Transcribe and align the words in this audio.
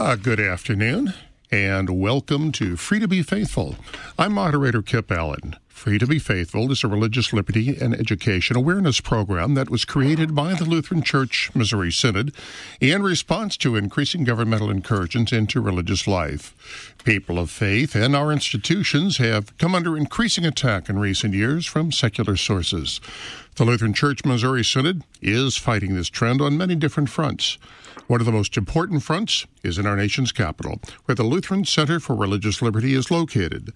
Uh, 0.00 0.14
good 0.14 0.38
afternoon, 0.38 1.12
and 1.50 1.90
welcome 1.90 2.52
to 2.52 2.76
Free 2.76 3.00
to 3.00 3.08
Be 3.08 3.20
Faithful. 3.20 3.74
I'm 4.16 4.32
moderator 4.32 4.80
Kip 4.80 5.10
Allen. 5.10 5.56
Free 5.66 5.98
to 5.98 6.06
Be 6.06 6.20
Faithful 6.20 6.70
is 6.70 6.84
a 6.84 6.88
religious 6.88 7.32
liberty 7.32 7.76
and 7.76 7.94
education 7.94 8.56
awareness 8.56 9.00
program 9.00 9.54
that 9.54 9.70
was 9.70 9.84
created 9.84 10.36
by 10.36 10.54
the 10.54 10.64
Lutheran 10.64 11.02
Church 11.02 11.50
Missouri 11.52 11.90
Synod 11.90 12.32
in 12.80 13.02
response 13.02 13.56
to 13.56 13.74
increasing 13.74 14.22
governmental 14.22 14.70
incursions 14.70 15.32
into 15.32 15.60
religious 15.60 16.06
life. 16.06 16.94
People 17.02 17.36
of 17.36 17.50
faith 17.50 17.96
and 17.96 18.14
our 18.14 18.30
institutions 18.30 19.16
have 19.16 19.58
come 19.58 19.74
under 19.74 19.96
increasing 19.96 20.46
attack 20.46 20.88
in 20.88 21.00
recent 21.00 21.34
years 21.34 21.66
from 21.66 21.90
secular 21.90 22.36
sources. 22.36 23.00
The 23.56 23.64
Lutheran 23.64 23.94
Church 23.94 24.24
Missouri 24.24 24.64
Synod 24.64 25.02
is 25.20 25.56
fighting 25.56 25.96
this 25.96 26.08
trend 26.08 26.40
on 26.40 26.56
many 26.56 26.76
different 26.76 27.10
fronts. 27.10 27.58
One 28.08 28.20
of 28.20 28.26
the 28.26 28.32
most 28.32 28.56
important 28.56 29.02
fronts 29.02 29.46
is 29.62 29.76
in 29.76 29.86
our 29.86 29.94
nation's 29.94 30.32
capital, 30.32 30.80
where 31.04 31.14
the 31.14 31.24
Lutheran 31.24 31.66
Center 31.66 32.00
for 32.00 32.16
Religious 32.16 32.62
Liberty 32.62 32.94
is 32.94 33.10
located. 33.10 33.70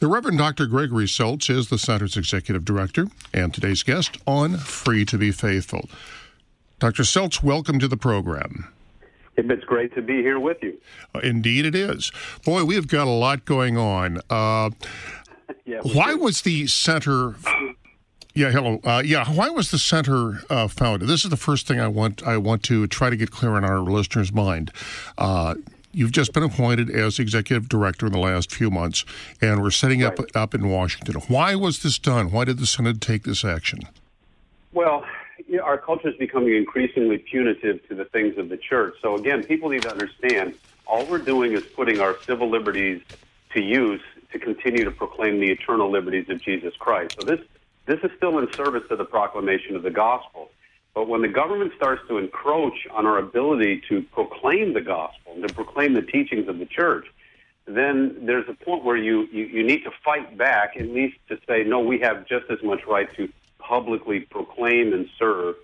The 0.00 0.08
Reverend 0.08 0.38
Dr. 0.38 0.66
Gregory 0.66 1.04
Seltz 1.04 1.48
is 1.48 1.68
the 1.68 1.78
center's 1.78 2.16
executive 2.16 2.64
director 2.64 3.06
and 3.32 3.54
today's 3.54 3.84
guest 3.84 4.18
on 4.26 4.56
Free 4.56 5.04
to 5.04 5.16
Be 5.16 5.30
Faithful. 5.30 5.88
Dr. 6.80 7.04
Seltz, 7.04 7.44
welcome 7.44 7.78
to 7.78 7.86
the 7.86 7.96
program. 7.96 8.66
It's 9.36 9.64
great 9.64 9.94
to 9.94 10.02
be 10.02 10.16
here 10.16 10.40
with 10.40 10.56
you. 10.62 10.80
Uh, 11.14 11.20
indeed, 11.20 11.64
it 11.64 11.76
is. 11.76 12.10
Boy, 12.44 12.64
we've 12.64 12.88
got 12.88 13.06
a 13.06 13.10
lot 13.10 13.44
going 13.44 13.78
on. 13.78 14.18
Uh, 14.28 14.70
yeah, 15.64 15.80
why 15.82 16.10
do. 16.10 16.18
was 16.18 16.42
the 16.42 16.66
center 16.66 17.36
yeah, 18.36 18.50
hello. 18.50 18.78
Uh, 18.84 19.02
yeah, 19.02 19.26
why 19.30 19.48
was 19.48 19.70
the 19.70 19.78
center 19.78 20.42
uh, 20.50 20.68
founded? 20.68 21.08
This 21.08 21.24
is 21.24 21.30
the 21.30 21.38
first 21.38 21.66
thing 21.66 21.80
I 21.80 21.88
want. 21.88 22.22
I 22.22 22.36
want 22.36 22.62
to 22.64 22.86
try 22.86 23.08
to 23.08 23.16
get 23.16 23.30
clear 23.30 23.56
in 23.56 23.64
our 23.64 23.78
listeners' 23.80 24.30
mind. 24.30 24.70
Uh, 25.16 25.54
you've 25.92 26.12
just 26.12 26.34
been 26.34 26.42
appointed 26.42 26.90
as 26.90 27.18
executive 27.18 27.66
director 27.66 28.04
in 28.04 28.12
the 28.12 28.18
last 28.18 28.52
few 28.52 28.70
months, 28.70 29.06
and 29.40 29.62
we're 29.62 29.70
setting 29.70 30.02
right. 30.02 30.18
up 30.18 30.26
up 30.34 30.54
in 30.54 30.68
Washington. 30.68 31.22
Why 31.28 31.54
was 31.54 31.82
this 31.82 31.98
done? 31.98 32.30
Why 32.30 32.44
did 32.44 32.58
the 32.58 32.66
Synod 32.66 33.00
take 33.00 33.22
this 33.22 33.42
action? 33.42 33.80
Well, 34.74 35.06
you 35.48 35.56
know, 35.56 35.62
our 35.62 35.78
culture 35.78 36.08
is 36.08 36.16
becoming 36.16 36.54
increasingly 36.54 37.16
punitive 37.16 37.88
to 37.88 37.94
the 37.94 38.04
things 38.04 38.36
of 38.36 38.50
the 38.50 38.58
church. 38.58 38.96
So 39.00 39.16
again, 39.16 39.44
people 39.44 39.70
need 39.70 39.82
to 39.82 39.90
understand 39.90 40.54
all 40.86 41.06
we're 41.06 41.18
doing 41.18 41.52
is 41.52 41.64
putting 41.64 42.00
our 42.00 42.18
civil 42.24 42.50
liberties 42.50 43.00
to 43.54 43.62
use 43.62 44.02
to 44.32 44.38
continue 44.38 44.84
to 44.84 44.90
proclaim 44.90 45.40
the 45.40 45.50
eternal 45.50 45.90
liberties 45.90 46.28
of 46.28 46.42
Jesus 46.42 46.74
Christ. 46.76 47.16
So 47.18 47.26
this 47.26 47.40
this 47.86 48.00
is 48.02 48.10
still 48.16 48.38
in 48.38 48.52
service 48.52 48.82
to 48.88 48.96
the 48.96 49.04
proclamation 49.04 49.76
of 49.76 49.82
the 49.82 49.90
gospel. 49.90 50.50
But 50.94 51.08
when 51.08 51.22
the 51.22 51.28
government 51.28 51.72
starts 51.76 52.02
to 52.08 52.18
encroach 52.18 52.86
on 52.90 53.06
our 53.06 53.18
ability 53.18 53.82
to 53.88 54.02
proclaim 54.12 54.72
the 54.72 54.80
gospel 54.80 55.34
and 55.34 55.46
to 55.46 55.54
proclaim 55.54 55.94
the 55.94 56.02
teachings 56.02 56.48
of 56.48 56.58
the 56.58 56.66
church, 56.66 57.06
then 57.66 58.24
there's 58.24 58.48
a 58.48 58.54
point 58.54 58.84
where 58.84 58.96
you, 58.96 59.28
you, 59.32 59.44
you 59.44 59.62
need 59.62 59.84
to 59.84 59.90
fight 60.04 60.38
back, 60.38 60.76
at 60.78 60.88
least 60.88 61.16
to 61.28 61.38
say, 61.48 61.64
no, 61.64 61.80
we 61.80 61.98
have 61.98 62.26
just 62.26 62.46
as 62.50 62.62
much 62.62 62.80
right 62.86 63.14
to 63.16 63.28
publicly 63.58 64.20
proclaim 64.20 64.92
and 64.92 65.08
serve. 65.18 65.56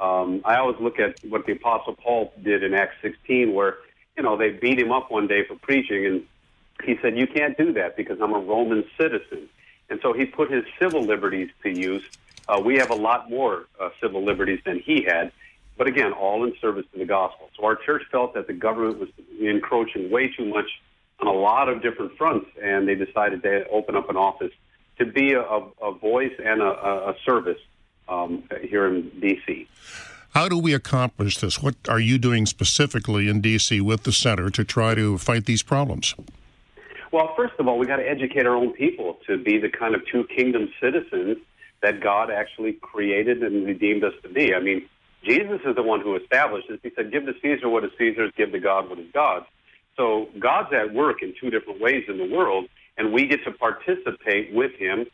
Um, 0.00 0.40
I 0.44 0.56
always 0.56 0.80
look 0.80 0.98
at 0.98 1.22
what 1.28 1.46
the 1.46 1.52
Apostle 1.52 1.94
Paul 1.94 2.32
did 2.42 2.64
in 2.64 2.72
Acts 2.72 2.96
16, 3.02 3.52
where, 3.52 3.76
you 4.16 4.22
know, 4.22 4.36
they 4.36 4.50
beat 4.50 4.78
him 4.78 4.90
up 4.90 5.10
one 5.10 5.26
day 5.26 5.44
for 5.46 5.56
preaching, 5.56 6.06
and 6.06 6.22
he 6.84 6.96
said, 7.02 7.18
You 7.18 7.26
can't 7.26 7.56
do 7.58 7.74
that 7.74 7.96
because 7.96 8.18
I'm 8.22 8.32
a 8.32 8.38
Roman 8.38 8.84
citizen. 8.98 9.48
And 9.90 10.00
so 10.02 10.12
he 10.12 10.24
put 10.24 10.50
his 10.50 10.64
civil 10.80 11.02
liberties 11.02 11.50
to 11.64 11.68
use. 11.68 12.02
Uh, 12.48 12.60
we 12.64 12.76
have 12.76 12.90
a 12.90 12.94
lot 12.94 13.28
more 13.28 13.66
uh, 13.78 13.90
civil 14.00 14.24
liberties 14.24 14.60
than 14.64 14.78
he 14.78 15.02
had, 15.02 15.32
but 15.76 15.86
again, 15.86 16.12
all 16.12 16.44
in 16.44 16.54
service 16.60 16.86
to 16.92 16.98
the 16.98 17.04
gospel. 17.04 17.50
So 17.56 17.64
our 17.64 17.76
church 17.76 18.02
felt 18.10 18.34
that 18.34 18.46
the 18.46 18.52
government 18.52 18.98
was 18.98 19.08
encroaching 19.40 20.10
way 20.10 20.28
too 20.28 20.46
much 20.46 20.66
on 21.20 21.26
a 21.26 21.32
lot 21.32 21.68
of 21.68 21.82
different 21.82 22.16
fronts, 22.16 22.46
and 22.62 22.88
they 22.88 22.94
decided 22.94 23.42
to 23.42 23.68
open 23.68 23.96
up 23.96 24.08
an 24.08 24.16
office 24.16 24.52
to 24.98 25.06
be 25.06 25.32
a, 25.32 25.42
a 25.42 25.92
voice 25.92 26.32
and 26.42 26.62
a, 26.62 27.10
a 27.10 27.14
service 27.24 27.58
um, 28.08 28.44
here 28.62 28.86
in 28.86 29.10
D.C. 29.20 29.68
How 30.34 30.48
do 30.48 30.58
we 30.58 30.74
accomplish 30.74 31.38
this? 31.38 31.60
What 31.60 31.74
are 31.88 31.98
you 31.98 32.18
doing 32.18 32.46
specifically 32.46 33.28
in 33.28 33.40
D.C. 33.40 33.80
with 33.80 34.04
the 34.04 34.12
center 34.12 34.48
to 34.50 34.64
try 34.64 34.94
to 34.94 35.18
fight 35.18 35.46
these 35.46 35.62
problems? 35.62 36.14
Well, 37.12 37.34
first 37.36 37.54
of 37.58 37.66
all, 37.66 37.76
we 37.76 37.86
got 37.86 37.96
to 37.96 38.08
educate 38.08 38.46
our 38.46 38.54
own 38.54 38.72
people 38.72 39.18
to 39.26 39.36
be 39.36 39.58
the 39.58 39.68
kind 39.68 39.94
of 39.94 40.02
two 40.06 40.24
kingdom 40.24 40.68
citizens 40.80 41.38
that 41.82 42.00
God 42.00 42.30
actually 42.30 42.74
created 42.74 43.42
and 43.42 43.66
redeemed 43.66 44.04
us 44.04 44.12
to 44.22 44.28
be. 44.28 44.54
I 44.54 44.60
mean, 44.60 44.88
Jesus 45.24 45.60
is 45.64 45.74
the 45.74 45.82
one 45.82 46.00
who 46.00 46.14
established 46.14 46.68
this. 46.68 46.78
He 46.82 46.90
said, 46.94 47.10
"Give 47.10 47.26
to 47.26 47.34
Caesar 47.42 47.68
what 47.68 47.84
is 47.84 47.90
Caesar's, 47.98 48.32
give 48.36 48.52
to 48.52 48.60
God 48.60 48.88
what 48.88 48.98
is 48.98 49.10
God's." 49.12 49.46
So 49.96 50.28
God's 50.38 50.72
at 50.72 50.94
work 50.94 51.22
in 51.22 51.34
two 51.34 51.50
different 51.50 51.80
ways 51.80 52.04
in 52.08 52.16
the 52.16 52.24
world, 52.24 52.68
and 52.96 53.12
we 53.12 53.26
get 53.26 53.42
to 53.44 53.50
participate 53.50 54.52
with 54.52 54.72
Him 54.74 55.06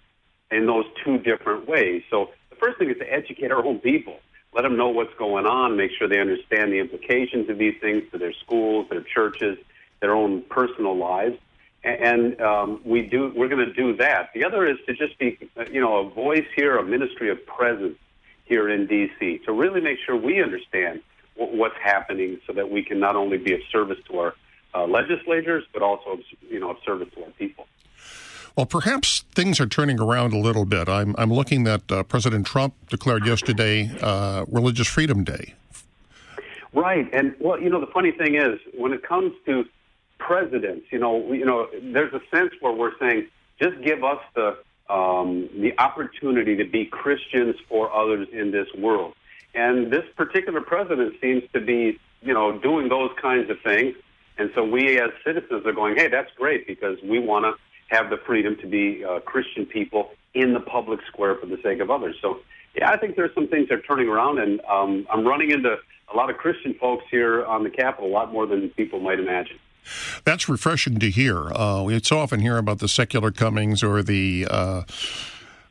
in 0.50 0.66
those 0.66 0.84
two 1.02 1.18
different 1.18 1.66
ways. 1.66 2.02
So 2.10 2.30
the 2.50 2.56
first 2.56 2.78
thing 2.78 2.90
is 2.90 2.98
to 2.98 3.10
educate 3.10 3.50
our 3.50 3.64
own 3.64 3.78
people, 3.78 4.20
let 4.52 4.62
them 4.62 4.76
know 4.76 4.90
what's 4.90 5.14
going 5.14 5.46
on, 5.46 5.76
make 5.76 5.92
sure 5.92 6.08
they 6.08 6.20
understand 6.20 6.72
the 6.72 6.78
implications 6.78 7.48
of 7.48 7.58
these 7.58 7.76
things 7.80 8.02
to 8.12 8.18
their 8.18 8.34
schools, 8.34 8.86
their 8.90 9.00
churches, 9.00 9.58
their 10.00 10.14
own 10.14 10.42
personal 10.42 10.94
lives 10.96 11.38
and 11.86 12.40
um, 12.40 12.80
we 12.84 13.02
do 13.02 13.32
we're 13.36 13.48
going 13.48 13.64
to 13.64 13.72
do 13.72 13.96
that. 13.96 14.30
The 14.34 14.44
other 14.44 14.66
is 14.66 14.76
to 14.86 14.94
just 14.94 15.18
be 15.18 15.38
you 15.70 15.80
know 15.80 16.06
a 16.06 16.10
voice 16.10 16.46
here, 16.54 16.76
a 16.76 16.84
ministry 16.84 17.30
of 17.30 17.44
presence 17.46 17.96
here 18.44 18.68
in 18.68 18.86
D.C. 18.86 19.38
to 19.44 19.52
really 19.52 19.80
make 19.80 19.98
sure 20.04 20.16
we 20.16 20.42
understand 20.42 21.02
w- 21.38 21.58
what's 21.58 21.76
happening, 21.82 22.40
so 22.46 22.52
that 22.52 22.70
we 22.70 22.82
can 22.82 22.98
not 22.98 23.16
only 23.16 23.38
be 23.38 23.54
of 23.54 23.60
service 23.70 23.98
to 24.08 24.18
our 24.18 24.34
uh, 24.74 24.84
legislators, 24.86 25.64
but 25.72 25.82
also 25.82 26.18
you 26.48 26.58
know 26.58 26.70
of 26.70 26.78
service 26.84 27.08
to 27.14 27.24
our 27.24 27.30
people. 27.32 27.66
Well, 28.56 28.66
perhaps 28.66 29.20
things 29.34 29.60
are 29.60 29.66
turning 29.66 30.00
around 30.00 30.32
a 30.32 30.38
little 30.38 30.64
bit. 30.64 30.88
I'm, 30.88 31.14
I'm 31.18 31.30
looking 31.30 31.64
that 31.64 31.92
uh, 31.92 32.02
President 32.04 32.46
Trump 32.46 32.74
declared 32.88 33.26
yesterday 33.26 33.90
uh, 34.00 34.46
Religious 34.48 34.88
Freedom 34.88 35.24
Day. 35.24 35.52
Right, 36.72 37.06
and 37.12 37.34
well, 37.38 37.60
you 37.60 37.68
know, 37.68 37.80
the 37.80 37.86
funny 37.86 38.12
thing 38.12 38.34
is, 38.34 38.58
when 38.74 38.92
it 38.92 39.02
comes 39.02 39.32
to 39.44 39.66
presidents. 40.26 40.86
You 40.90 40.98
know, 40.98 41.32
you 41.32 41.44
know, 41.44 41.68
there's 41.82 42.12
a 42.12 42.20
sense 42.34 42.52
where 42.60 42.72
we're 42.72 42.98
saying, 42.98 43.28
just 43.60 43.80
give 43.82 44.02
us 44.04 44.20
the 44.34 44.58
um, 44.88 45.48
the 45.60 45.72
opportunity 45.78 46.56
to 46.56 46.64
be 46.64 46.84
Christians 46.84 47.56
for 47.68 47.92
others 47.92 48.28
in 48.32 48.52
this 48.52 48.68
world. 48.78 49.14
And 49.54 49.90
this 49.90 50.04
particular 50.16 50.60
president 50.60 51.14
seems 51.20 51.42
to 51.54 51.60
be, 51.60 51.98
you 52.22 52.34
know, 52.34 52.58
doing 52.58 52.88
those 52.88 53.10
kinds 53.20 53.50
of 53.50 53.56
things. 53.64 53.96
And 54.38 54.50
so 54.54 54.64
we 54.64 55.00
as 55.00 55.10
citizens 55.24 55.66
are 55.66 55.72
going, 55.72 55.96
hey, 55.96 56.08
that's 56.08 56.30
great 56.36 56.66
because 56.66 56.98
we 57.02 57.18
want 57.18 57.46
to 57.46 57.54
have 57.88 58.10
the 58.10 58.18
freedom 58.26 58.56
to 58.60 58.66
be 58.66 59.04
uh, 59.04 59.20
Christian 59.20 59.66
people 59.66 60.10
in 60.34 60.52
the 60.52 60.60
public 60.60 61.00
square 61.08 61.36
for 61.36 61.46
the 61.46 61.58
sake 61.64 61.80
of 61.80 61.90
others. 61.90 62.14
So, 62.20 62.40
yeah, 62.76 62.90
I 62.90 62.96
think 62.98 63.16
there's 63.16 63.34
some 63.34 63.48
things 63.48 63.68
that 63.70 63.78
are 63.78 63.82
turning 63.82 64.08
around, 64.08 64.38
and 64.38 64.60
um, 64.70 65.06
I'm 65.10 65.26
running 65.26 65.50
into 65.50 65.76
a 66.12 66.16
lot 66.16 66.30
of 66.30 66.36
Christian 66.36 66.74
folks 66.74 67.04
here 67.10 67.44
on 67.46 67.64
the 67.64 67.70
Capitol, 67.70 68.08
a 68.08 68.12
lot 68.12 68.32
more 68.32 68.46
than 68.46 68.68
people 68.70 69.00
might 69.00 69.18
imagine. 69.18 69.58
That's 70.24 70.48
refreshing 70.48 70.98
to 70.98 71.10
hear. 71.10 71.52
Uh, 71.52 71.82
we 71.82 71.98
so 72.00 72.18
often 72.18 72.40
hear 72.40 72.58
about 72.58 72.78
the 72.78 72.88
secular 72.88 73.30
comings 73.30 73.82
or 73.82 74.02
the 74.02 74.46
uh, 74.50 74.82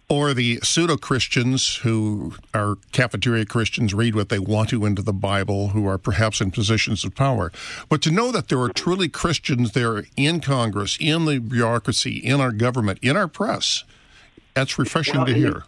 or 0.07 0.33
the 0.33 0.59
pseudo 0.61 0.97
Christians 0.97 1.77
who 1.77 2.35
are 2.53 2.75
cafeteria 2.91 3.45
Christians 3.45 3.93
read 3.93 4.15
what 4.15 4.29
they 4.29 4.39
want 4.39 4.69
to 4.69 4.85
into 4.85 5.01
the 5.01 5.13
Bible, 5.13 5.69
who 5.69 5.87
are 5.87 5.97
perhaps 5.97 6.41
in 6.41 6.51
positions 6.51 7.03
of 7.03 7.15
power. 7.15 7.51
But 7.89 8.01
to 8.03 8.11
know 8.11 8.31
that 8.31 8.49
there 8.49 8.59
are 8.59 8.69
truly 8.69 9.09
Christians 9.09 9.71
there 9.71 10.03
in 10.15 10.41
Congress, 10.41 10.97
in 10.99 11.25
the 11.25 11.39
bureaucracy, 11.39 12.17
in 12.17 12.39
our 12.39 12.51
government, 12.51 12.99
in 13.01 13.17
our 13.17 13.27
press, 13.27 13.83
that's 14.53 14.77
refreshing 14.77 15.17
well, 15.17 15.25
to 15.25 15.33
hear. 15.33 15.63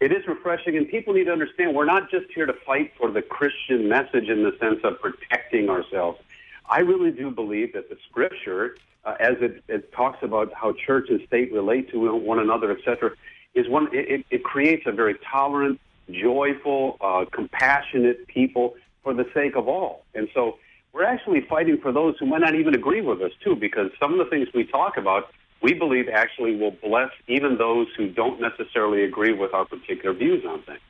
It 0.00 0.12
is 0.12 0.26
refreshing, 0.26 0.76
and 0.76 0.86
people 0.86 1.14
need 1.14 1.24
to 1.24 1.32
understand 1.32 1.74
we're 1.74 1.86
not 1.86 2.10
just 2.10 2.26
here 2.34 2.44
to 2.44 2.52
fight 2.52 2.92
for 2.98 3.10
the 3.10 3.22
Christian 3.22 3.88
message 3.88 4.28
in 4.28 4.42
the 4.42 4.54
sense 4.60 4.80
of 4.84 5.00
protecting 5.00 5.70
ourselves. 5.70 6.20
I 6.68 6.80
really 6.80 7.10
do 7.10 7.30
believe 7.30 7.72
that 7.74 7.88
the 7.88 7.96
scripture, 8.08 8.76
uh, 9.04 9.14
as 9.20 9.36
it, 9.40 9.62
it, 9.68 9.92
talks 9.92 10.18
about 10.22 10.52
how 10.54 10.72
church 10.72 11.08
and 11.10 11.20
state 11.26 11.52
relate 11.52 11.90
to 11.90 12.16
one 12.16 12.38
another, 12.38 12.70
etc., 12.70 13.12
is 13.54 13.68
one. 13.68 13.88
It, 13.92 14.24
it, 14.30 14.44
creates 14.44 14.84
a 14.86 14.92
very 14.92 15.16
tolerant, 15.30 15.78
joyful, 16.10 16.96
uh, 17.00 17.26
compassionate 17.30 18.26
people 18.26 18.74
for 19.02 19.14
the 19.14 19.26
sake 19.34 19.56
of 19.56 19.68
all. 19.68 20.04
And 20.14 20.28
so 20.34 20.58
we're 20.92 21.04
actually 21.04 21.42
fighting 21.42 21.78
for 21.80 21.92
those 21.92 22.16
who 22.18 22.26
might 22.26 22.40
not 22.40 22.54
even 22.54 22.74
agree 22.74 23.02
with 23.02 23.20
us 23.20 23.32
too, 23.42 23.56
because 23.56 23.90
some 24.00 24.12
of 24.12 24.18
the 24.18 24.30
things 24.30 24.48
we 24.54 24.64
talk 24.64 24.96
about, 24.96 25.28
we 25.60 25.74
believe 25.74 26.08
actually 26.08 26.56
will 26.56 26.70
bless 26.82 27.10
even 27.28 27.58
those 27.58 27.88
who 27.96 28.08
don't 28.08 28.40
necessarily 28.40 29.04
agree 29.04 29.32
with 29.32 29.52
our 29.54 29.64
particular 29.64 30.14
views 30.14 30.44
on 30.46 30.62
things. 30.62 30.80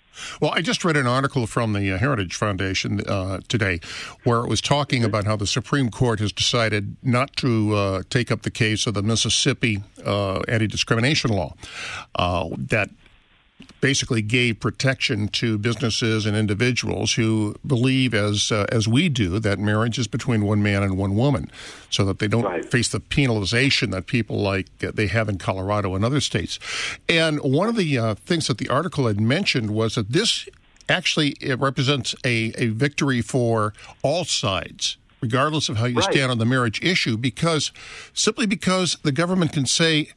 Well, 0.40 0.52
I 0.55 0.62
just 0.62 0.84
read 0.84 0.96
an 0.96 1.06
article 1.06 1.46
from 1.46 1.72
the 1.72 1.93
uh, 1.93 1.99
Heritage 1.99 2.34
Foundation 2.37 3.00
uh, 3.06 3.40
today 3.49 3.81
where 4.25 4.40
it 4.40 4.49
was 4.49 4.61
talking 4.61 5.05
about 5.05 5.25
how 5.25 5.37
the 5.37 5.46
Supreme 5.46 5.90
Court 5.90 6.20
has 6.20 6.32
decided 6.32 6.96
not 7.02 7.37
to 7.37 7.75
uh, 7.75 8.02
take 8.11 8.31
up 8.31 8.43
the 8.43 8.50
case 8.50 8.87
of 8.87 8.94
the 8.94 9.02
Mississippi 9.02 9.82
uh, 10.05 10.40
anti 10.49 10.66
discrimination 10.66 11.31
law 11.31 11.55
uh, 12.16 12.49
that 12.56 12.90
basically 13.84 14.22
gave 14.22 14.58
protection 14.60 15.28
to 15.28 15.58
businesses 15.58 16.25
and 16.25 16.34
individuals 16.34 17.12
who 17.12 17.54
believe, 17.66 18.14
as 18.14 18.50
uh, 18.50 18.64
as 18.72 18.88
we 18.88 19.10
do, 19.10 19.38
that 19.38 19.58
marriage 19.58 19.98
is 19.98 20.06
between 20.06 20.42
one 20.46 20.62
man 20.62 20.82
and 20.82 20.96
one 20.96 21.14
woman, 21.14 21.50
so 21.90 22.02
that 22.06 22.19
they 22.19 22.26
don't 22.26 22.44
Right. 22.44 22.64
face 22.70 22.88
the 22.88 22.98
penalization 22.98 23.90
that 23.90 24.06
people 24.06 24.40
like 24.40 24.69
uh, 24.82 24.90
they 24.94 25.06
have 25.08 25.28
in 25.28 25.36
Colorado 25.36 25.94
and 25.94 26.02
other 26.02 26.22
states. 26.22 26.58
And 27.10 27.38
one 27.40 27.69
of 27.69 27.76
the 27.76 27.98
uh, 27.98 28.14
things 28.14 28.46
that 28.46 28.56
the 28.56 28.70
article 28.70 29.06
had 29.06 29.20
mentioned 29.20 29.70
was 29.70 29.96
that 29.96 30.08
this 30.12 30.48
actually 30.88 31.30
it 31.42 31.58
represents 31.60 32.14
a, 32.25 32.54
a 32.56 32.69
victory 32.69 33.20
for 33.20 33.75
all 34.00 34.25
sides. 34.25 34.96
Regardless 35.20 35.69
of 35.69 35.76
how 35.76 35.84
you 35.84 35.96
Right. 35.96 36.10
stand 36.14 36.30
on 36.30 36.38
the 36.38 36.46
marriage 36.46 36.82
issue, 36.82 37.19
because 37.19 37.70
simply 38.14 38.46
because 38.46 38.96
the 39.02 39.12
government 39.12 39.52
can 39.52 39.66
say, 39.66 40.08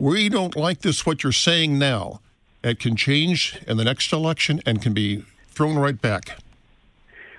we 0.00 0.28
don't 0.28 0.56
like 0.56 0.80
this, 0.80 1.06
what 1.06 1.22
you're 1.22 1.32
saying 1.48 1.78
now, 1.78 2.20
it 2.64 2.80
can 2.80 2.96
change 2.96 3.60
in 3.68 3.76
the 3.76 3.84
next 3.84 4.12
election 4.12 4.60
and 4.66 4.82
can 4.82 4.94
be 4.94 5.22
thrown 5.48 5.76
right 5.76 6.00
back. 6.00 6.40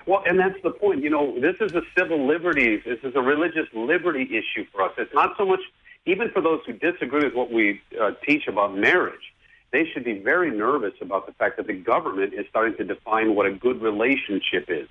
Well, 0.06 0.22
and 0.24 0.38
that's 0.38 0.60
the 0.62 0.70
point. 0.70 1.02
You 1.02 1.10
know, 1.10 1.38
this 1.40 1.56
is 1.60 1.72
a 1.72 1.82
civil 1.98 2.26
liberties. 2.26 2.82
This 2.86 3.00
is 3.02 3.16
a 3.16 3.20
religious 3.20 3.66
liberty 3.74 4.22
issue 4.22 4.64
for 4.72 4.82
us. 4.82 4.92
It's 4.96 5.12
not 5.12 5.36
so 5.36 5.44
much, 5.44 5.60
even 6.06 6.30
for 6.30 6.40
those 6.40 6.60
who 6.64 6.74
disagree 6.74 7.24
with 7.24 7.34
what 7.34 7.50
we 7.50 7.82
uh, 8.00 8.12
teach 8.24 8.46
about 8.46 8.76
marriage, 8.76 9.34
they 9.72 9.84
should 9.84 10.04
be 10.04 10.18
very 10.18 10.50
nervous 10.56 10.94
about 11.00 11.26
the 11.26 11.32
fact 11.32 11.56
that 11.56 11.66
the 11.66 11.74
government 11.74 12.34
is 12.34 12.46
starting 12.48 12.76
to 12.76 12.84
define 12.84 13.34
what 13.34 13.46
a 13.46 13.50
good 13.50 13.82
relationship 13.82 14.66
is. 14.68 14.88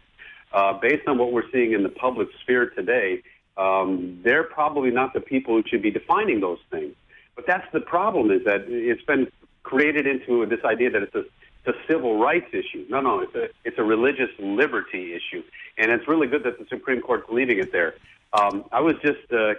Uh, 0.51 0.73
based 0.73 1.07
on 1.07 1.17
what 1.17 1.31
we're 1.31 1.49
seeing 1.51 1.71
in 1.71 1.83
the 1.83 1.89
public 1.89 2.27
sphere 2.41 2.69
today, 2.69 3.21
um, 3.57 4.19
they're 4.23 4.43
probably 4.43 4.91
not 4.91 5.13
the 5.13 5.21
people 5.21 5.55
who 5.55 5.63
should 5.67 5.81
be 5.81 5.91
defining 5.91 6.41
those 6.41 6.59
things. 6.69 6.93
But 7.35 7.47
that's 7.47 7.65
the 7.71 7.81
problem 7.81 8.31
is 8.31 8.43
that 8.45 8.65
it's 8.67 9.01
been 9.03 9.31
created 9.65 10.06
into 10.07 10.45
this 10.45 10.63
idea 10.63 10.89
that 10.91 11.01
it's 11.01 11.15
a, 11.15 11.23
it's 11.65 11.75
a 11.75 11.91
civil 11.91 12.19
rights 12.19 12.50
issue. 12.53 12.85
No, 12.88 13.01
no, 13.01 13.19
it's 13.19 13.35
a, 13.35 13.45
it's 13.65 13.79
a 13.79 13.83
religious 13.83 14.29
liberty 14.39 15.13
issue. 15.13 15.44
And 15.77 15.91
it's 15.91 16.07
really 16.07 16.27
good 16.27 16.44
that 16.44 16.57
the 16.59 16.67
Supreme 16.69 17.01
Court's 17.01 17.29
leaving 17.29 17.57
it 17.59 17.71
there. 17.71 17.95
Um, 18.39 18.65
I 18.71 18.81
was 18.81 18.95
just 19.01 19.25
uh, 19.31 19.53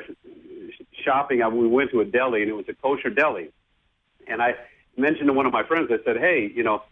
shopping. 1.04 1.42
I, 1.42 1.48
we 1.48 1.66
went 1.66 1.90
to 1.90 2.00
a 2.00 2.04
deli, 2.04 2.42
and 2.42 2.50
it 2.50 2.54
was 2.54 2.68
a 2.68 2.74
kosher 2.74 3.10
deli. 3.10 3.50
And 4.26 4.40
I 4.40 4.54
mentioned 4.96 5.26
to 5.26 5.32
one 5.32 5.46
of 5.46 5.52
my 5.52 5.64
friends, 5.64 5.90
I 5.90 5.98
said, 6.04 6.16
hey, 6.18 6.50
you 6.54 6.62
know, 6.62 6.82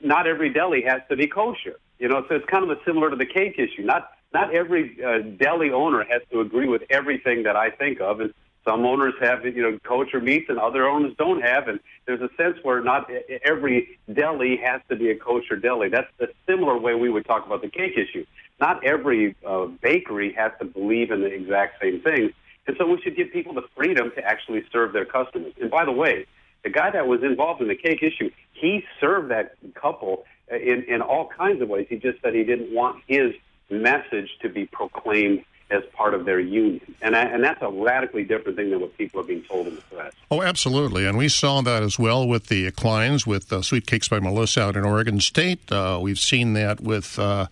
not 0.00 0.26
every 0.26 0.50
deli 0.50 0.82
has 0.82 1.02
to 1.10 1.16
be 1.16 1.26
kosher. 1.26 1.76
You 1.98 2.08
know, 2.08 2.24
so 2.28 2.36
it's 2.36 2.46
kind 2.46 2.70
of 2.70 2.78
similar 2.86 3.10
to 3.10 3.16
the 3.16 3.26
cake 3.26 3.56
issue. 3.58 3.82
Not 3.82 4.10
not 4.32 4.54
every 4.54 5.02
uh, 5.02 5.18
deli 5.42 5.70
owner 5.72 6.04
has 6.04 6.22
to 6.30 6.40
agree 6.40 6.68
with 6.68 6.82
everything 6.90 7.44
that 7.44 7.56
I 7.56 7.70
think 7.70 8.00
of, 8.00 8.20
and 8.20 8.32
some 8.68 8.84
owners 8.84 9.14
have 9.20 9.44
you 9.44 9.62
know 9.62 9.78
kosher 9.82 10.20
meats, 10.20 10.46
and 10.48 10.58
other 10.58 10.86
owners 10.86 11.14
don't 11.16 11.40
have. 11.40 11.68
And 11.68 11.80
there's 12.06 12.20
a 12.20 12.28
sense 12.36 12.58
where 12.62 12.82
not 12.82 13.10
every 13.42 13.98
deli 14.12 14.58
has 14.62 14.82
to 14.90 14.96
be 14.96 15.10
a 15.10 15.16
kosher 15.16 15.56
deli. 15.56 15.88
That's 15.88 16.10
the 16.18 16.28
similar 16.46 16.78
way 16.78 16.94
we 16.94 17.08
would 17.08 17.24
talk 17.24 17.46
about 17.46 17.62
the 17.62 17.70
cake 17.70 17.96
issue. 17.96 18.26
Not 18.60 18.84
every 18.84 19.36
uh, 19.46 19.66
bakery 19.66 20.32
has 20.34 20.52
to 20.58 20.66
believe 20.66 21.10
in 21.10 21.20
the 21.22 21.32
exact 21.32 21.80
same 21.80 22.00
things, 22.02 22.32
and 22.66 22.76
so 22.78 22.86
we 22.86 23.00
should 23.00 23.16
give 23.16 23.32
people 23.32 23.54
the 23.54 23.64
freedom 23.74 24.12
to 24.16 24.22
actually 24.22 24.64
serve 24.70 24.92
their 24.92 25.06
customers. 25.06 25.54
And 25.60 25.70
by 25.70 25.84
the 25.84 25.92
way, 25.92 26.26
the 26.62 26.70
guy 26.70 26.90
that 26.90 27.06
was 27.06 27.22
involved 27.22 27.62
in 27.62 27.68
the 27.68 27.76
cake 27.76 28.02
issue, 28.02 28.30
he 28.52 28.84
served 29.00 29.30
that 29.30 29.54
couple 29.74 30.24
in, 30.50 30.84
in 30.88 31.00
all 31.00 31.28
kinds 31.28 31.62
of 31.62 31.68
ways. 31.68 31.86
He 31.88 31.96
just 31.96 32.20
said 32.20 32.34
he 32.34 32.44
didn't 32.44 32.74
want 32.74 33.02
his 33.06 33.32
message 33.70 34.28
to 34.42 34.48
be 34.48 34.66
proclaimed 34.66 35.44
as 35.70 35.84
part 35.92 36.14
of 36.14 36.24
their 36.24 36.40
union. 36.40 36.80
And, 37.02 37.14
I, 37.14 37.24
and 37.24 37.44
that's 37.44 37.60
a 37.62 37.68
radically 37.68 38.24
different 38.24 38.56
thing 38.56 38.70
than 38.70 38.80
what 38.80 38.96
people 38.96 39.20
are 39.20 39.24
being 39.24 39.42
told 39.42 39.66
in 39.66 39.74
the 39.74 39.82
press. 39.82 40.12
Oh, 40.30 40.42
absolutely. 40.42 41.06
And 41.06 41.18
we 41.18 41.28
saw 41.28 41.60
that 41.60 41.82
as 41.82 41.98
well 41.98 42.26
with 42.26 42.46
the 42.46 42.70
Kleins, 42.72 43.26
with 43.26 43.52
uh, 43.52 43.60
Sweet 43.62 43.86
Cakes 43.86 44.08
by 44.08 44.18
Melissa 44.18 44.62
out 44.62 44.76
in 44.76 44.84
Oregon 44.84 45.20
State. 45.20 45.70
Uh, 45.70 45.98
we've 46.00 46.18
seen 46.18 46.54
that 46.54 46.80
with 46.80 47.18
uh, 47.18 47.46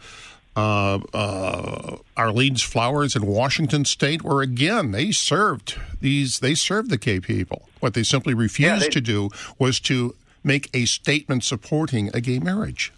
uh, 0.56 0.98
uh, 1.12 1.96
Arlene's 2.16 2.62
Flowers 2.62 3.14
in 3.14 3.26
Washington 3.26 3.84
State, 3.84 4.22
where 4.22 4.40
again 4.40 4.92
they 4.92 5.12
served 5.12 5.78
these, 6.00 6.40
they 6.40 6.54
served 6.54 6.88
the 6.88 6.96
gay 6.96 7.20
people. 7.20 7.68
What 7.80 7.92
they 7.92 8.02
simply 8.02 8.32
refused 8.32 8.86
they- 8.86 8.90
to 8.90 9.00
do 9.02 9.30
was 9.58 9.78
to 9.80 10.14
make 10.42 10.70
a 10.72 10.86
statement 10.86 11.44
supporting 11.44 12.10
a 12.14 12.20
gay 12.20 12.38
marriage. 12.38 12.92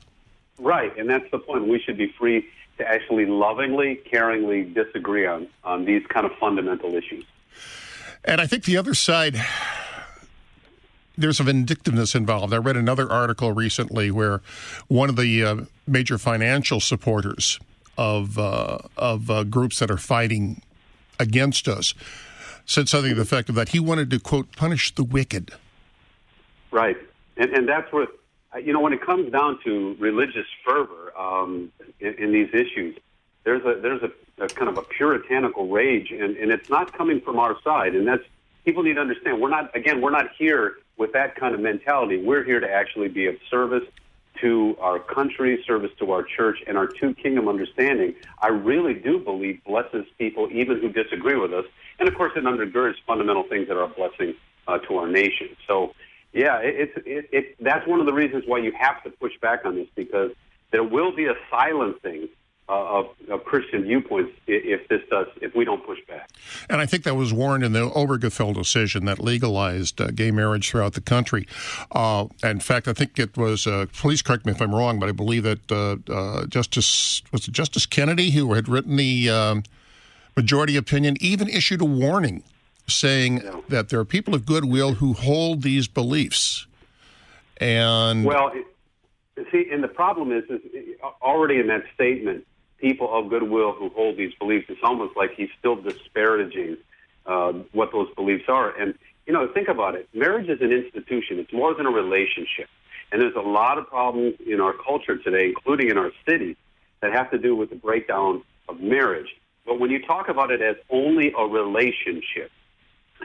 Right, 0.61 0.97
and 0.99 1.09
that's 1.09 1.29
the 1.31 1.39
point. 1.39 1.67
We 1.67 1.81
should 1.81 1.97
be 1.97 2.09
free 2.19 2.47
to 2.79 2.89
actually 2.89 3.27
lovingly, 3.27 4.01
caringly 4.11 4.73
disagree 4.73 5.27
on, 5.27 5.49
on 5.65 5.85
these 5.85 6.05
kind 6.07 6.25
of 6.25 6.33
fundamental 6.39 6.95
issues. 6.95 7.25
And 8.25 8.41
I 8.41 8.47
think 8.47 8.65
the 8.65 8.77
other 8.77 8.95
side, 8.95 9.37
there's 11.17 11.41
a 11.41 11.43
vindictiveness 11.43 12.15
involved. 12.15 12.53
I 12.53 12.59
read 12.59 12.77
another 12.77 13.11
article 13.11 13.53
recently 13.53 14.11
where 14.11 14.41
one 14.87 15.09
of 15.09 15.17
the 15.17 15.45
uh, 15.45 15.57
major 15.87 16.19
financial 16.19 16.81
supporters 16.81 17.59
of 17.97 18.39
uh, 18.39 18.79
of 18.97 19.29
uh, 19.29 19.45
groups 19.45 19.81
that 19.81 19.91
are 19.91 19.99
fighting 19.99 20.63
against 21.19 21.67
us 21.67 21.95
said 22.65 22.89
something 22.89 23.11
to 23.11 23.17
the 23.17 23.23
effect 23.23 23.49
of 23.49 23.57
that 23.57 23.71
he 23.71 23.81
wanted 23.81 24.11
to 24.11 24.21
quote 24.21 24.53
punish 24.53 24.95
the 24.95 25.03
wicked. 25.03 25.51
Right, 26.71 26.97
and 27.37 27.51
and 27.51 27.69
that's 27.69 27.93
what 27.93 28.09
you 28.63 28.73
know 28.73 28.81
when 28.81 28.93
it 28.93 29.05
comes 29.05 29.33
down 29.33 29.59
to 29.65 29.97
religious 29.99 30.47
fervor 30.65 31.08
um, 31.19 31.73
in, 32.01 32.15
in 32.15 32.33
these 32.33 32.49
issues. 32.55 32.97
There's 33.45 33.65
a 33.65 33.81
there's 33.81 34.03
a, 34.03 34.45
a 34.45 34.49
kind 34.49 34.69
of 34.69 34.79
a 34.79 34.83
puritanical 34.83 35.69
rage, 35.69 36.11
and, 36.11 36.37
and 36.37 36.51
it's 36.51 36.71
not 36.71 36.97
coming 36.97 37.21
from 37.21 37.39
our 37.39 37.57
side, 37.63 37.95
and 37.95 38.07
that's 38.07 38.23
people 38.65 38.83
need 38.83 38.95
to 38.95 39.01
understand. 39.01 39.41
We're 39.41 39.51
not 39.51 39.75
again, 39.77 40.01
we're 40.01 40.11
not 40.11 40.27
here 40.39 40.77
with 40.97 41.13
that 41.13 41.37
kind 41.37 41.55
of 41.55 41.61
mentality. 41.61 42.23
We're 42.23 42.45
here 42.45 42.61
to 42.61 42.71
actually 42.71 43.09
be 43.09 43.27
of 43.27 43.37
service 43.51 43.85
to 44.41 44.77
our 44.81 45.01
country, 45.01 45.63
service 45.67 45.91
to 45.99 46.13
our 46.13 46.23
church, 46.23 46.59
and 46.67 46.77
our 46.77 46.87
two 46.87 47.15
kingdom 47.15 47.49
understanding. 47.49 48.15
I 48.41 48.49
really 48.49 48.95
do 48.95 49.19
believe 49.19 49.65
blesses 49.65 50.07
people 50.17 50.49
even 50.53 50.81
who 50.81 50.91
disagree 50.91 51.37
with 51.37 51.53
us, 51.53 51.65
and 51.99 52.09
of 52.09 52.15
course, 52.15 52.33
it 52.37 52.45
undergirds 52.45 52.95
fundamental 53.07 53.45
things 53.45 53.69
that 53.69 53.77
are 53.77 53.85
a 53.85 53.89
blessing 53.89 54.35
uh, 54.69 54.79
to 54.79 54.97
our 54.99 55.09
nation. 55.09 55.49
So 55.67 55.95
yeah, 56.33 56.59
it, 56.59 56.93
it's 56.95 57.07
it, 57.07 57.29
it, 57.33 57.57
that's 57.61 57.87
one 57.87 58.01
of 58.01 58.07
the 58.07 58.13
reasons 58.13 58.45
why 58.47 58.59
you 58.59 58.73
have 58.79 59.03
to 59.05 59.11
push 59.11 59.33
back 59.41 59.65
on 59.65 59.77
this 59.77 59.89
because 59.95 60.33
there 60.71 60.85
will 60.85 61.13
be 61.15 61.27
a 61.27 61.35
silencing 61.51 62.29
uh, 62.71 62.99
of, 62.99 63.07
of 63.31 63.45
Christian 63.45 63.85
viewpoints 63.85 64.31
if 64.47 64.87
this 64.89 65.01
does 65.09 65.27
if 65.41 65.55
we 65.55 65.65
don't 65.65 65.85
push 65.87 65.99
back. 66.07 66.29
And 66.69 66.83
I 66.83 66.87
think 66.87 67.05
that 67.05 67.15
was 67.17 67.33
warned 67.33 67.65
in 67.65 67.73
the 67.73 67.89
Obergefell 67.89 68.53
decision 68.55 69.07
that 69.07 69.19
legalized 69.19 69.99
uh, 70.01 70.09
gay 70.09 70.31
marriage 70.31 70.69
throughout 70.71 70.93
the 70.93 71.01
country. 71.01 71.47
Uh, 71.93 72.27
in 72.43 72.61
fact, 72.61 72.87
I 72.87 72.93
think 72.93 73.19
it 73.19 73.39
was, 73.39 73.67
uh, 73.67 73.87
please 73.95 74.21
correct 74.21 74.45
me 74.45 74.53
if 74.53 74.61
I'm 74.61 74.75
wrong, 74.75 74.99
but 75.01 75.09
I 75.09 75.13
believe 75.13 75.45
that 75.45 75.73
uh, 75.73 75.97
uh, 76.13 76.47
Justice, 76.47 77.23
was 77.33 77.49
it 77.49 77.53
Justice 77.53 77.87
Kennedy 77.87 78.33
who 78.33 78.53
had 78.53 78.69
written 78.69 78.97
the 78.97 79.31
um, 79.31 79.63
majority 80.37 80.77
opinion, 80.77 81.17
even 81.23 81.49
issued 81.49 81.81
a 81.81 81.87
warning 81.87 82.43
saying 82.87 83.41
Yeah. 83.43 83.61
that 83.69 83.89
there 83.89 83.99
are 83.99 84.05
people 84.05 84.35
of 84.35 84.45
goodwill 84.45 84.95
who 84.95 85.15
hold 85.15 85.63
these 85.63 85.89
beliefs. 85.89 86.67
And 87.61 88.25
Well, 88.27 88.49
it, 88.55 88.67
see, 89.51 89.67
and 89.71 89.83
the 89.83 89.89
problem 89.89 90.33
is, 90.33 90.45
is 90.51 90.61
already 91.23 91.59
in 91.59 91.67
that 91.69 91.85
statement, 91.95 92.47
people 92.79 93.13
of 93.13 93.29
goodwill 93.29 93.73
who 93.73 93.89
hold 93.91 94.17
these 94.17 94.33
beliefs. 94.35 94.67
It's 94.69 94.81
almost 94.83 95.17
like 95.17 95.35
he's 95.37 95.51
still 95.59 95.77
disparaging 95.77 96.77
uh, 97.27 97.53
what 97.73 97.93
those 97.93 98.09
beliefs 98.15 98.45
are. 98.49 98.71
And 98.79 98.95
you 99.27 99.35
know, 99.35 99.47
think 99.53 99.69
about 99.69 99.95
it. 99.95 100.09
Marriage 100.15 100.49
is 100.49 100.61
an 100.63 100.73
institution. 100.73 101.39
It's 101.39 101.53
more 101.53 101.75
than 101.75 101.85
a 101.85 101.91
relationship. 101.91 102.69
And 103.13 103.21
there's 103.21 103.37
a 103.37 103.41
lot 103.41 103.77
of 103.79 103.87
problems 103.87 104.35
in 104.47 104.61
our 104.61 104.73
culture 104.73 105.19
today, 105.19 105.47
including 105.47 105.91
in 105.91 105.99
our 105.99 106.13
cities, 106.27 106.57
that 107.01 107.13
have 107.13 107.31
to 107.31 107.39
do 107.39 107.55
with 107.55 107.71
the 107.71 107.77
breakdown 107.77 108.43
of 108.69 108.81
marriage. 108.81 109.37
But 109.67 109.79
when 109.81 109.91
you 109.91 110.05
talk 110.05 110.29
about 110.31 110.51
it 110.51 110.63
as 110.63 110.77
only 110.89 111.33
a 111.37 111.47
relationship, 111.47 112.51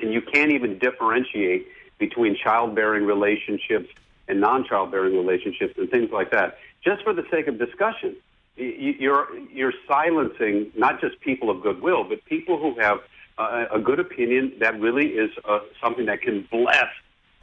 and 0.02 0.12
you 0.12 0.22
can't 0.22 0.52
even 0.52 0.78
differentiate 0.78 1.68
between 2.00 2.36
childbearing 2.36 3.06
relationships 3.06 3.90
and 4.28 4.40
non-childbearing 4.40 5.16
relationships 5.16 5.74
and 5.78 5.90
things 5.90 6.12
like 6.12 6.32
that. 6.32 6.58
Just 6.84 7.04
for 7.04 7.14
the 7.14 7.26
sake 7.32 7.48
of 7.48 7.58
discussion, 7.58 8.16
you're 8.56 9.28
you're 9.52 9.74
silencing 9.88 10.72
not 10.76 11.02
just 11.02 11.20
people 11.22 11.50
of 11.50 11.62
goodwill, 11.62 12.04
but 12.04 12.24
people 12.26 12.60
who 12.60 12.80
have 12.80 13.00
uh, 13.38 13.66
a 13.72 13.80
good 13.80 14.00
opinion 14.00 14.54
that 14.60 14.80
really 14.80 15.08
is 15.08 15.32
uh, 15.46 15.60
something 15.82 16.06
that 16.06 16.22
can 16.22 16.48
bless 16.52 16.88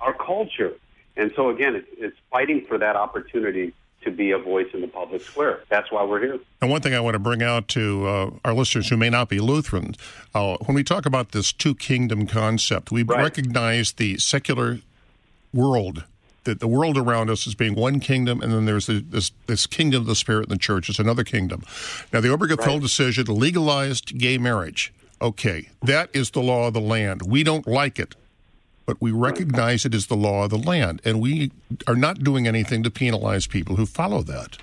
our 0.01 0.15
culture. 0.15 0.73
And 1.17 1.33
so 1.35 1.51
again, 1.51 1.75
it's, 1.75 1.89
it's 1.99 2.17
fighting 2.31 2.65
for 2.69 2.79
that 2.79 2.97
opportunity 2.97 3.75
to 4.03 4.11
be 4.11 4.31
a 4.31 4.39
voice 4.39 4.69
in 4.73 4.81
the 4.81 4.89
public 4.89 5.21
square. 5.21 5.61
That's 5.69 5.91
why 5.93 6.03
we're 6.05 6.21
here. 6.21 6.39
And 6.63 6.71
one 6.71 6.81
thing 6.81 6.95
I 6.95 7.01
want 7.01 7.15
to 7.17 7.19
bring 7.19 7.43
out 7.43 7.69
to 7.69 8.07
uh, 8.07 8.31
our 8.47 8.55
listeners 8.55 8.89
who 8.89 8.97
may 8.97 9.11
not 9.11 9.29
be 9.29 9.41
Lutherans, 9.41 9.97
uh, 10.35 10.57
when 10.65 10.75
we 10.75 10.83
talk 10.83 11.05
about 11.05 11.33
this 11.33 11.53
two 11.53 11.75
kingdom 11.75 12.27
concept, 12.27 12.91
we 12.91 13.03
Right. 13.03 13.23
recognize 13.23 13.93
the 13.93 14.17
secular 14.17 14.79
world, 15.53 16.05
that 16.45 16.61
the 16.61 16.69
world 16.69 16.97
around 16.97 17.31
us 17.31 17.47
is 17.47 17.55
being 17.55 17.75
one 17.75 18.01
kingdom, 18.01 18.41
and 18.41 18.53
then 18.53 18.65
there's 18.65 18.87
the, 18.87 19.01
this, 19.01 19.31
this 19.47 19.67
kingdom 19.67 20.03
of 20.03 20.07
the 20.07 20.15
Spirit 20.15 20.45
in 20.45 20.51
the 20.51 20.59
church 20.59 20.89
is 20.89 20.99
another 20.99 21.25
kingdom. 21.25 21.63
Now, 22.13 22.21
the 22.21 22.29
Obergefell 22.29 22.67
Right. 22.67 22.81
decision 22.81 23.27
legalized 23.27 24.19
gay 24.19 24.39
marriage. 24.39 24.93
Okay, 25.23 25.69
that 25.83 26.09
is 26.15 26.31
the 26.31 26.41
law 26.41 26.69
of 26.69 26.75
the 26.75 26.81
land. 26.81 27.23
We 27.27 27.43
don't 27.43 27.67
like 27.67 27.99
it, 27.99 28.15
but 28.87 28.97
we 29.01 29.11
recognize 29.11 29.85
it 29.85 29.95
as 29.95 30.07
the 30.07 30.17
law 30.17 30.45
of 30.45 30.51
the 30.51 30.59
land, 30.59 31.03
and 31.05 31.21
we 31.21 31.53
are 31.87 31.95
not 31.95 32.25
doing 32.25 32.47
anything 32.49 32.83
to 32.85 32.91
penalize 32.91 33.47
people 33.47 33.77
who 33.77 33.85
follow 33.85 34.23
that. 34.23 34.57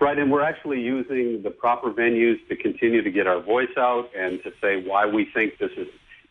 Right, 0.00 0.18
and 0.18 0.30
we're 0.30 0.42
actually 0.42 0.80
using 0.80 1.42
the 1.42 1.50
proper 1.50 1.92
venues 1.92 2.46
to 2.48 2.56
continue 2.56 3.02
to 3.02 3.10
get 3.10 3.26
our 3.26 3.40
voice 3.40 3.70
out 3.78 4.10
and 4.14 4.42
to 4.42 4.52
say 4.60 4.82
why 4.82 5.06
we 5.06 5.24
think 5.24 5.58
this 5.58 5.70
is 5.76 5.88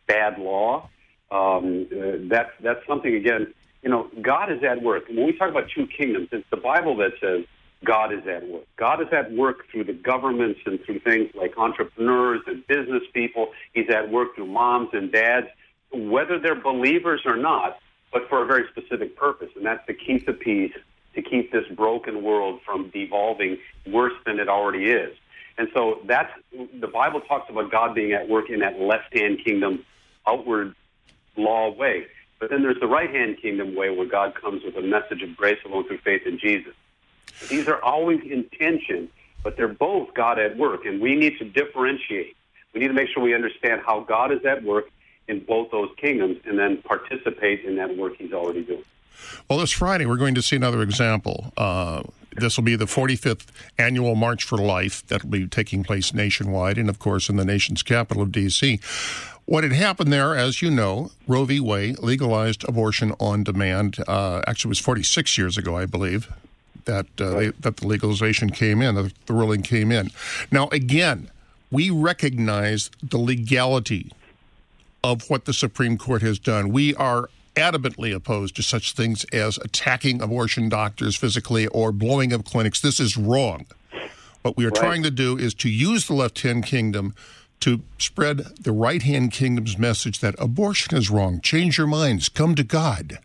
bad 0.08 0.38
law. 0.38 0.90
Um, 1.32 1.88
uh, 1.92 2.18
that's 2.30 2.52
that's 2.60 2.86
something 2.86 3.16
again. 3.16 3.54
You 3.82 3.90
know, 3.90 4.10
God 4.22 4.52
is 4.52 4.64
at 4.64 4.82
work. 4.82 5.08
When 5.08 5.26
we 5.26 5.34
talk 5.38 5.50
about 5.50 5.70
two 5.74 5.88
kingdoms, 5.88 6.30
it's 6.32 6.46
the 6.52 6.58
Bible 6.58 6.96
that 6.98 7.14
says 7.20 7.46
God 7.84 8.14
is 8.14 8.26
at 8.28 8.48
work. 8.48 8.66
God 8.78 9.02
is 9.02 9.08
at 9.12 9.32
work 9.32 9.68
through 9.72 9.86
the 9.86 9.94
governments 9.94 10.60
and 10.66 10.84
through 10.84 11.00
things 11.00 11.32
like 11.34 11.58
entrepreneurs 11.58 12.42
and 12.46 12.66
business 12.68 13.04
people. 13.14 13.50
He's 13.74 13.90
at 13.90 14.12
work 14.12 14.36
through 14.36 14.48
moms 14.48 14.90
and 14.94 15.12
dads, 15.12 15.48
whether 15.92 16.38
they're 16.38 16.62
believers 16.62 17.22
or 17.26 17.38
not, 17.38 17.80
but 18.14 18.30
for 18.30 18.44
a 18.44 18.46
very 18.46 18.68
specific 18.70 19.16
purpose, 19.16 19.50
and 19.56 19.66
that's 19.66 19.86
to 19.88 19.94
keep 19.94 20.26
the 20.26 20.34
peace, 20.34 20.74
to 21.16 21.22
keep 21.22 21.52
this 21.52 21.66
broken 21.76 22.24
world 22.24 22.60
from 22.66 22.90
devolving 22.90 23.58
worse 23.88 24.14
than 24.26 24.40
it 24.40 24.48
already 24.48 24.86
is. 24.86 25.16
And 25.58 25.70
so 25.74 26.00
that's 26.06 26.32
the 26.80 26.88
Bible 26.88 27.22
talks 27.22 27.50
about 27.50 27.72
God 27.72 27.96
being 27.96 28.14
at 28.14 28.30
work 28.30 28.50
in 28.50 28.60
that 28.60 28.80
left 28.80 29.16
hand 29.16 29.40
kingdom, 29.44 29.86
outward 30.28 30.76
law 31.36 31.72
way. 31.72 32.06
But 32.42 32.50
then 32.50 32.64
there's 32.64 32.80
the 32.80 32.88
right 32.88 33.10
hand 33.10 33.38
kingdom 33.40 33.76
way 33.76 33.92
where 33.92 34.08
God 34.08 34.34
comes 34.34 34.64
with 34.64 34.76
a 34.76 34.82
message 34.82 35.22
of 35.22 35.38
grace 35.38 35.60
alone 35.64 35.88
through 35.88 36.00
faith 36.00 36.24
in 36.26 36.40
Jesus. 36.40 36.74
These 37.50 37.68
are 37.68 37.80
always 37.84 38.20
in 38.24 38.50
tension, 38.60 39.10
but 39.44 39.58
they're 39.58 39.68
both 39.68 40.16
God 40.16 40.40
at 40.40 40.58
work, 40.58 40.84
and 40.86 41.00
we 41.00 41.16
need 41.16 41.38
to 41.38 41.46
differentiate. 41.46 42.36
We 42.74 42.80
need 42.80 42.88
to 42.88 42.94
make 42.94 43.10
sure 43.10 43.22
we 43.22 43.36
understand 43.36 43.82
how 43.86 44.00
God 44.00 44.32
is 44.32 44.44
at 44.44 44.64
work 44.64 44.90
in 45.28 45.42
both 45.42 45.70
those 45.70 45.90
kingdoms 45.98 46.40
and 46.44 46.58
then 46.58 46.78
participate 46.82 47.64
in 47.64 47.76
that 47.76 47.96
work 47.96 48.16
He's 48.18 48.34
already 48.34 48.64
doing. 48.64 48.84
Well, 49.48 49.60
this 49.60 49.72
Friday, 49.72 50.08
we're 50.08 50.18
going 50.18 50.34
to 50.34 50.42
see 50.42 50.56
another 50.56 50.82
example. 50.82 51.54
Uh, 51.56 52.02
this 52.38 52.58
will 52.58 52.64
be 52.64 52.76
the 52.76 52.86
45th 52.86 53.48
annual 53.78 54.16
March 54.16 54.44
for 54.44 54.58
Life 54.58 55.06
that 55.08 55.24
will 55.24 55.32
be 55.32 55.48
taking 55.48 55.84
place 55.84 56.14
nationwide 56.14 56.78
and, 56.78 56.90
of 56.90 57.00
course, 57.00 57.30
in 57.30 57.36
the 57.36 57.46
nation's 57.46 57.84
capital 57.84 58.24
of 58.24 58.32
D.C. 58.32 58.80
What 59.46 59.64
had 59.64 59.74
happened 59.74 60.14
there, 60.14 60.36
as 60.36 60.62
you 60.62 60.72
know, 60.72 61.12
Roe 61.28 61.46
v. 61.46 61.60
Wade 61.60 62.00
legalized 62.00 62.64
abortion 62.68 63.14
on 63.20 63.44
demand. 63.44 63.98
Uh, 64.08 64.42
actually, 64.48 64.70
it 64.70 64.72
was 64.72 64.80
46 64.80 65.38
years 65.38 65.58
ago, 65.58 65.76
I 65.76 65.86
believe 65.86 66.32
that 66.86 67.08
uh, 67.20 67.32
they, 67.32 67.48
that 67.50 67.78
the 67.78 67.88
legalization 67.88 68.50
came 68.50 68.82
in, 68.82 68.96
the, 68.96 69.12
the 69.26 69.34
ruling 69.34 69.62
came 69.62 69.92
in. 69.92 70.10
Now, 70.52 70.68
again, 70.70 71.30
we 71.70 71.90
recognize 71.90 72.92
the 73.02 73.18
legality 73.18 74.12
of 75.04 75.30
what 75.30 75.46
the 75.46 75.54
Supreme 75.54 75.98
Court 75.98 76.22
has 76.22 76.40
done. 76.40 76.70
We 76.70 76.96
are 76.96 77.30
adamantly 77.56 78.14
opposed 78.14 78.56
to 78.56 78.64
such 78.64 78.94
things 78.94 79.26
as 79.26 79.58
attacking 79.58 80.22
abortion 80.22 80.70
doctors 80.70 81.16
physically 81.16 81.68
or 81.68 81.92
blowing 81.92 82.34
up 82.34 82.46
clinics. 82.46 82.82
This 82.82 83.00
is 83.00 83.18
wrong. 83.18 83.66
What 84.42 84.58
we 84.58 84.66
are 84.66 84.70
right. 84.70 84.82
trying 84.82 85.04
to 85.04 85.12
do 85.12 85.38
is 85.38 85.54
to 85.56 85.70
use 85.70 86.08
the 86.08 86.14
left 86.14 86.42
hand 86.42 86.66
kingdom 86.66 87.14
to 87.60 87.82
spread 88.00 88.40
the 88.60 88.72
right 88.72 89.04
hand 89.04 89.32
kingdom's 89.32 89.78
message 89.78 90.20
that 90.20 90.36
abortion 90.40 90.98
is 90.98 91.10
wrong. 91.10 91.40
Change 91.42 91.78
your 91.78 91.88
minds. 91.88 92.28
Come 92.28 92.56
to 92.56 92.64
God. 92.64 93.20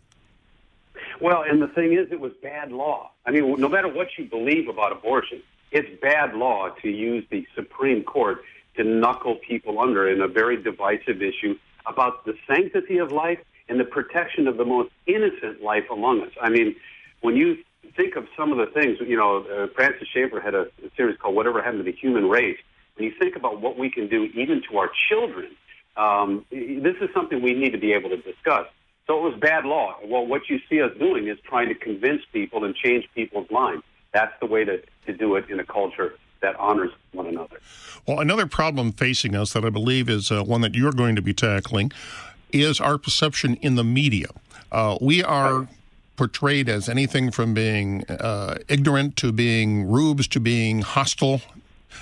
Well, 1.19 1.43
and 1.47 1.61
the 1.61 1.67
thing 1.67 1.93
is, 1.93 2.11
it 2.11 2.19
was 2.19 2.31
bad 2.43 2.71
law. 2.71 3.11
I 3.25 3.31
mean, 3.31 3.59
no 3.59 3.67
matter 3.67 3.87
what 3.87 4.09
you 4.17 4.25
believe 4.25 4.69
about 4.69 4.91
abortion, 4.91 5.41
it's 5.71 5.89
bad 6.01 6.35
law 6.35 6.69
to 6.83 6.89
use 6.89 7.25
the 7.31 7.45
Supreme 7.55 8.03
Court 8.03 8.43
to 8.75 8.83
knuckle 8.83 9.35
people 9.35 9.79
under 9.79 10.07
in 10.07 10.21
a 10.21 10.27
very 10.27 10.61
divisive 10.61 11.21
issue 11.21 11.57
about 11.87 12.25
the 12.25 12.35
sanctity 12.47 12.99
of 12.99 13.11
life 13.11 13.39
and 13.69 13.79
the 13.79 13.85
protection 13.85 14.47
of 14.47 14.57
the 14.57 14.65
most 14.65 14.91
innocent 15.05 15.61
life 15.61 15.85
among 15.91 16.21
us. 16.21 16.31
I 16.41 16.49
mean, 16.49 16.75
when 17.21 17.35
you 17.35 17.57
think 17.95 18.15
of 18.15 18.25
some 18.37 18.51
of 18.51 18.57
the 18.57 18.67
things, 18.67 18.97
you 19.05 19.17
know, 19.17 19.43
uh, 19.43 19.67
Francis 19.75 20.07
Schaeffer 20.13 20.39
had 20.39 20.55
a, 20.55 20.61
a 20.85 20.89
series 20.95 21.17
called 21.17 21.35
Whatever 21.35 21.61
Happened 21.61 21.85
to 21.85 21.91
the 21.91 21.97
Human 21.97 22.29
Race. 22.29 22.57
When 22.95 23.05
you 23.05 23.13
think 23.19 23.35
about 23.35 23.61
what 23.61 23.77
we 23.77 23.89
can 23.89 24.07
do 24.07 24.25
even 24.35 24.61
to 24.69 24.77
our 24.77 24.89
children, 25.09 25.51
um, 25.95 26.45
this 26.51 26.95
is 27.01 27.09
something 27.13 27.41
we 27.41 27.53
need 27.53 27.71
to 27.71 27.77
be 27.77 27.93
able 27.93 28.09
to 28.09 28.17
discuss. 28.17 28.67
So 29.07 29.17
it 29.19 29.31
was 29.31 29.39
bad 29.39 29.65
law. 29.65 29.95
Well, 30.05 30.25
what 30.25 30.49
you 30.49 30.59
see 30.69 30.81
us 30.81 30.91
doing 30.99 31.27
is 31.27 31.37
trying 31.43 31.69
to 31.69 31.75
convince 31.75 32.21
people 32.33 32.65
and 32.65 32.75
change 32.75 33.07
people's 33.15 33.49
minds. 33.49 33.83
That's 34.13 34.33
the 34.39 34.45
way 34.45 34.65
to, 34.65 34.81
to 35.05 35.13
do 35.13 35.35
it 35.35 35.49
in 35.49 35.59
a 35.59 35.63
culture 35.63 36.15
that 36.41 36.55
honors 36.57 36.91
one 37.13 37.27
another. 37.27 37.59
Well, 38.07 38.19
another 38.19 38.45
problem 38.45 38.91
facing 38.91 39.35
us 39.35 39.53
that 39.53 39.65
I 39.65 39.69
believe 39.69 40.09
is 40.09 40.31
uh, 40.31 40.43
one 40.43 40.61
that 40.61 40.75
you're 40.75 40.91
going 40.91 41.15
to 41.15 41.21
be 41.21 41.33
tackling 41.33 41.91
is 42.51 42.79
our 42.79 42.97
perception 42.97 43.55
in 43.55 43.75
the 43.75 43.83
media. 43.83 44.27
Uh, 44.71 44.97
we 45.01 45.23
are 45.23 45.67
portrayed 46.15 46.67
as 46.67 46.89
anything 46.89 47.31
from 47.31 47.53
being 47.53 48.03
uh, 48.09 48.57
ignorant 48.67 49.15
to 49.17 49.31
being 49.31 49.87
rubes 49.87 50.27
to 50.27 50.39
being 50.39 50.81
hostile 50.81 51.41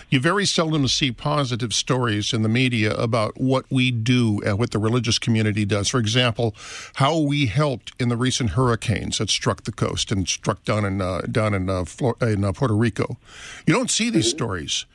you 0.10 0.20
very 0.20 0.46
seldom 0.46 0.88
see 0.88 1.12
positive 1.12 1.74
stories 1.74 2.34
in 2.34 2.42
the 2.42 2.50
media 2.50 2.94
about 2.96 3.40
what 3.40 3.66
we 3.70 3.92
do 3.92 4.42
and 4.46 4.60
what 4.60 4.72
the 4.72 4.80
religious 4.80 5.20
community 5.20 5.66
does. 5.66 5.90
For 5.90 6.00
example, 6.00 6.56
how 6.96 7.18
we 7.18 7.48
helped 7.48 7.94
in 8.00 8.10
the 8.10 8.18
recent 8.18 8.52
hurricanes 8.52 9.18
that 9.18 9.30
struck 9.30 9.64
the 9.64 9.72
coast 9.72 10.12
and 10.12 10.28
struck 10.28 10.64
down 10.64 10.86
in 10.86 11.02
uh, 11.02 11.22
down 11.32 11.54
in 11.54 11.70
uh, 11.70 11.86
in 12.22 12.44
uh, 12.44 12.52
Puerto 12.52 12.75
Rico. 12.75 13.18
You 13.66 13.74
don't 13.74 13.92
see 13.92 14.10
these 14.10 14.28
mm-hmm. 14.28 14.38
stories. 14.38 14.86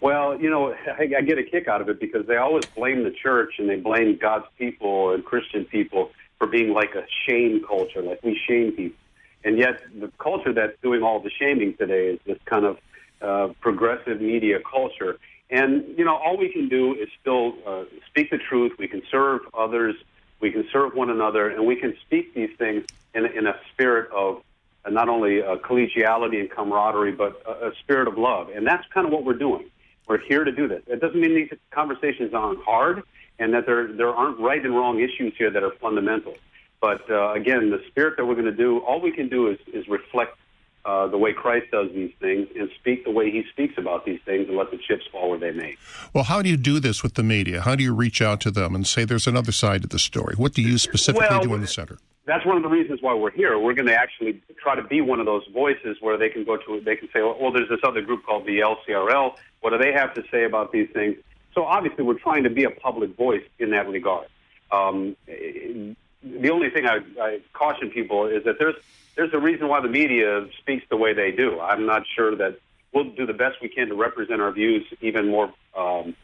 Well, 0.00 0.40
you 0.40 0.50
know, 0.50 0.72
I, 0.72 1.08
I 1.16 1.20
get 1.22 1.38
a 1.38 1.42
kick 1.42 1.68
out 1.68 1.80
of 1.80 1.88
it 1.88 2.00
because 2.00 2.26
they 2.26 2.36
always 2.36 2.66
blame 2.66 3.04
the 3.04 3.10
church 3.10 3.54
and 3.58 3.68
they 3.68 3.76
blame 3.76 4.18
God's 4.20 4.46
people 4.58 5.12
and 5.14 5.24
Christian 5.24 5.64
people 5.64 6.10
for 6.38 6.46
being 6.46 6.72
like 6.72 6.94
a 6.94 7.04
shame 7.26 7.64
culture, 7.66 8.02
like 8.02 8.22
we 8.22 8.38
shame 8.46 8.72
people. 8.72 8.98
And 9.44 9.58
yet, 9.58 9.80
the 9.98 10.10
culture 10.18 10.52
that's 10.52 10.76
doing 10.82 11.02
all 11.02 11.20
the 11.20 11.30
shaming 11.30 11.76
today 11.76 12.08
is 12.08 12.20
this 12.26 12.38
kind 12.46 12.64
of 12.64 12.78
uh, 13.22 13.52
progressive 13.60 14.20
media 14.20 14.58
culture. 14.68 15.18
And, 15.50 15.96
you 15.96 16.04
know, 16.04 16.16
all 16.16 16.36
we 16.36 16.48
can 16.48 16.68
do 16.68 16.94
is 16.94 17.08
still 17.20 17.54
uh, 17.64 17.84
speak 18.08 18.30
the 18.30 18.38
truth. 18.38 18.72
We 18.78 18.88
can 18.88 19.02
serve 19.10 19.42
others. 19.56 19.94
We 20.40 20.50
can 20.50 20.66
serve 20.72 20.94
one 20.94 21.10
another. 21.10 21.48
And 21.48 21.64
we 21.64 21.76
can 21.76 21.96
speak 22.04 22.34
these 22.34 22.50
things 22.58 22.84
in, 23.14 23.24
in 23.26 23.46
a 23.46 23.54
spirit 23.72 24.10
of 24.10 24.42
uh, 24.84 24.90
not 24.90 25.08
only 25.08 25.42
uh, 25.42 25.56
collegiality 25.56 26.40
and 26.40 26.50
camaraderie, 26.50 27.12
but 27.12 27.40
a, 27.46 27.68
a 27.68 27.74
spirit 27.76 28.08
of 28.08 28.18
love. 28.18 28.48
And 28.48 28.66
that's 28.66 28.84
kind 28.92 29.06
of 29.06 29.12
what 29.12 29.24
we're 29.24 29.34
doing. 29.34 29.70
We're 30.06 30.18
here 30.18 30.44
to 30.44 30.52
do 30.52 30.68
this. 30.68 30.82
It 30.86 31.00
doesn't 31.00 31.20
mean 31.20 31.34
these 31.34 31.52
conversations 31.70 32.32
aren't 32.32 32.62
hard 32.62 33.02
and 33.38 33.52
that 33.54 33.66
there, 33.66 33.92
there 33.92 34.14
aren't 34.14 34.38
right 34.38 34.64
and 34.64 34.74
wrong 34.74 35.00
issues 35.00 35.34
here 35.36 35.50
that 35.50 35.62
are 35.62 35.72
fundamental. 35.72 36.36
But 36.80 37.10
uh, 37.10 37.32
again, 37.32 37.70
the 37.70 37.82
spirit 37.88 38.16
that 38.16 38.26
we're 38.26 38.34
going 38.34 38.46
to 38.46 38.52
do, 38.52 38.78
all 38.78 39.00
we 39.00 39.12
can 39.12 39.28
do 39.28 39.48
is, 39.48 39.58
is 39.72 39.88
reflect 39.88 40.38
uh, 40.84 41.08
the 41.08 41.18
way 41.18 41.32
Christ 41.32 41.70
does 41.72 41.90
these 41.92 42.12
things 42.20 42.48
and 42.54 42.70
speak 42.78 43.04
the 43.04 43.10
way 43.10 43.30
he 43.30 43.44
speaks 43.50 43.76
about 43.76 44.04
these 44.04 44.20
things 44.24 44.46
and 44.48 44.56
let 44.56 44.70
the 44.70 44.78
chips 44.78 45.04
fall 45.10 45.30
where 45.30 45.38
they 45.38 45.50
may. 45.50 45.76
Well, 46.14 46.24
how 46.24 46.42
do 46.42 46.48
you 46.48 46.56
do 46.56 46.78
this 46.78 47.02
with 47.02 47.14
the 47.14 47.24
media? 47.24 47.62
How 47.62 47.74
do 47.74 47.82
you 47.82 47.92
reach 47.92 48.22
out 48.22 48.40
to 48.42 48.52
them 48.52 48.74
and 48.74 48.86
say 48.86 49.04
there's 49.04 49.26
another 49.26 49.52
side 49.52 49.82
to 49.82 49.88
the 49.88 49.98
story? 49.98 50.36
What 50.36 50.52
do 50.52 50.62
you 50.62 50.78
specifically 50.78 51.26
well, 51.28 51.42
do 51.42 51.54
in 51.54 51.60
the 51.60 51.66
center? 51.66 51.98
That's 52.26 52.44
one 52.44 52.56
of 52.56 52.64
the 52.64 52.68
reasons 52.68 53.00
why 53.00 53.14
we're 53.14 53.30
here. 53.30 53.56
We're 53.56 53.74
going 53.74 53.86
to 53.86 53.94
actually 53.94 54.42
try 54.60 54.74
to 54.74 54.82
be 54.82 55.00
one 55.00 55.20
of 55.20 55.26
those 55.26 55.46
voices 55.54 55.96
where 56.00 56.18
they 56.18 56.28
can 56.28 56.44
go 56.44 56.56
to, 56.56 56.80
they 56.80 56.96
can 56.96 57.08
say, 57.12 57.22
well, 57.22 57.52
there's 57.52 57.68
this 57.68 57.80
other 57.84 58.02
group 58.02 58.26
called 58.26 58.46
the 58.46 58.58
LCRL. 58.58 59.36
What 59.60 59.70
do 59.70 59.78
they 59.78 59.92
have 59.92 60.12
to 60.14 60.24
say 60.30 60.44
about 60.44 60.72
these 60.72 60.88
things? 60.92 61.16
So 61.54 61.64
obviously, 61.64 62.02
we're 62.02 62.18
trying 62.18 62.42
to 62.42 62.50
be 62.50 62.64
a 62.64 62.70
public 62.70 63.16
voice 63.16 63.44
in 63.60 63.70
that 63.70 63.88
regard. 63.88 64.26
Um, 64.72 65.16
the 65.26 66.50
only 66.50 66.70
thing 66.70 66.86
I, 66.86 66.98
I 67.20 67.40
caution 67.52 67.90
people 67.90 68.26
is 68.26 68.44
that 68.44 68.58
there's 68.58 68.74
there's 69.14 69.32
a 69.32 69.38
reason 69.38 69.68
why 69.68 69.80
the 69.80 69.88
media 69.88 70.46
speaks 70.58 70.84
the 70.90 70.96
way 70.96 71.14
they 71.14 71.30
do. 71.30 71.58
I'm 71.60 71.86
not 71.86 72.02
sure 72.14 72.36
that 72.36 72.58
we'll 72.92 73.10
do 73.12 73.24
the 73.24 73.32
best 73.32 73.56
we 73.62 73.68
can 73.68 73.88
to 73.88 73.94
represent 73.94 74.42
our 74.42 74.50
views 74.50 74.84
even 75.00 75.28
more 75.28 75.52
um, 75.74 76.14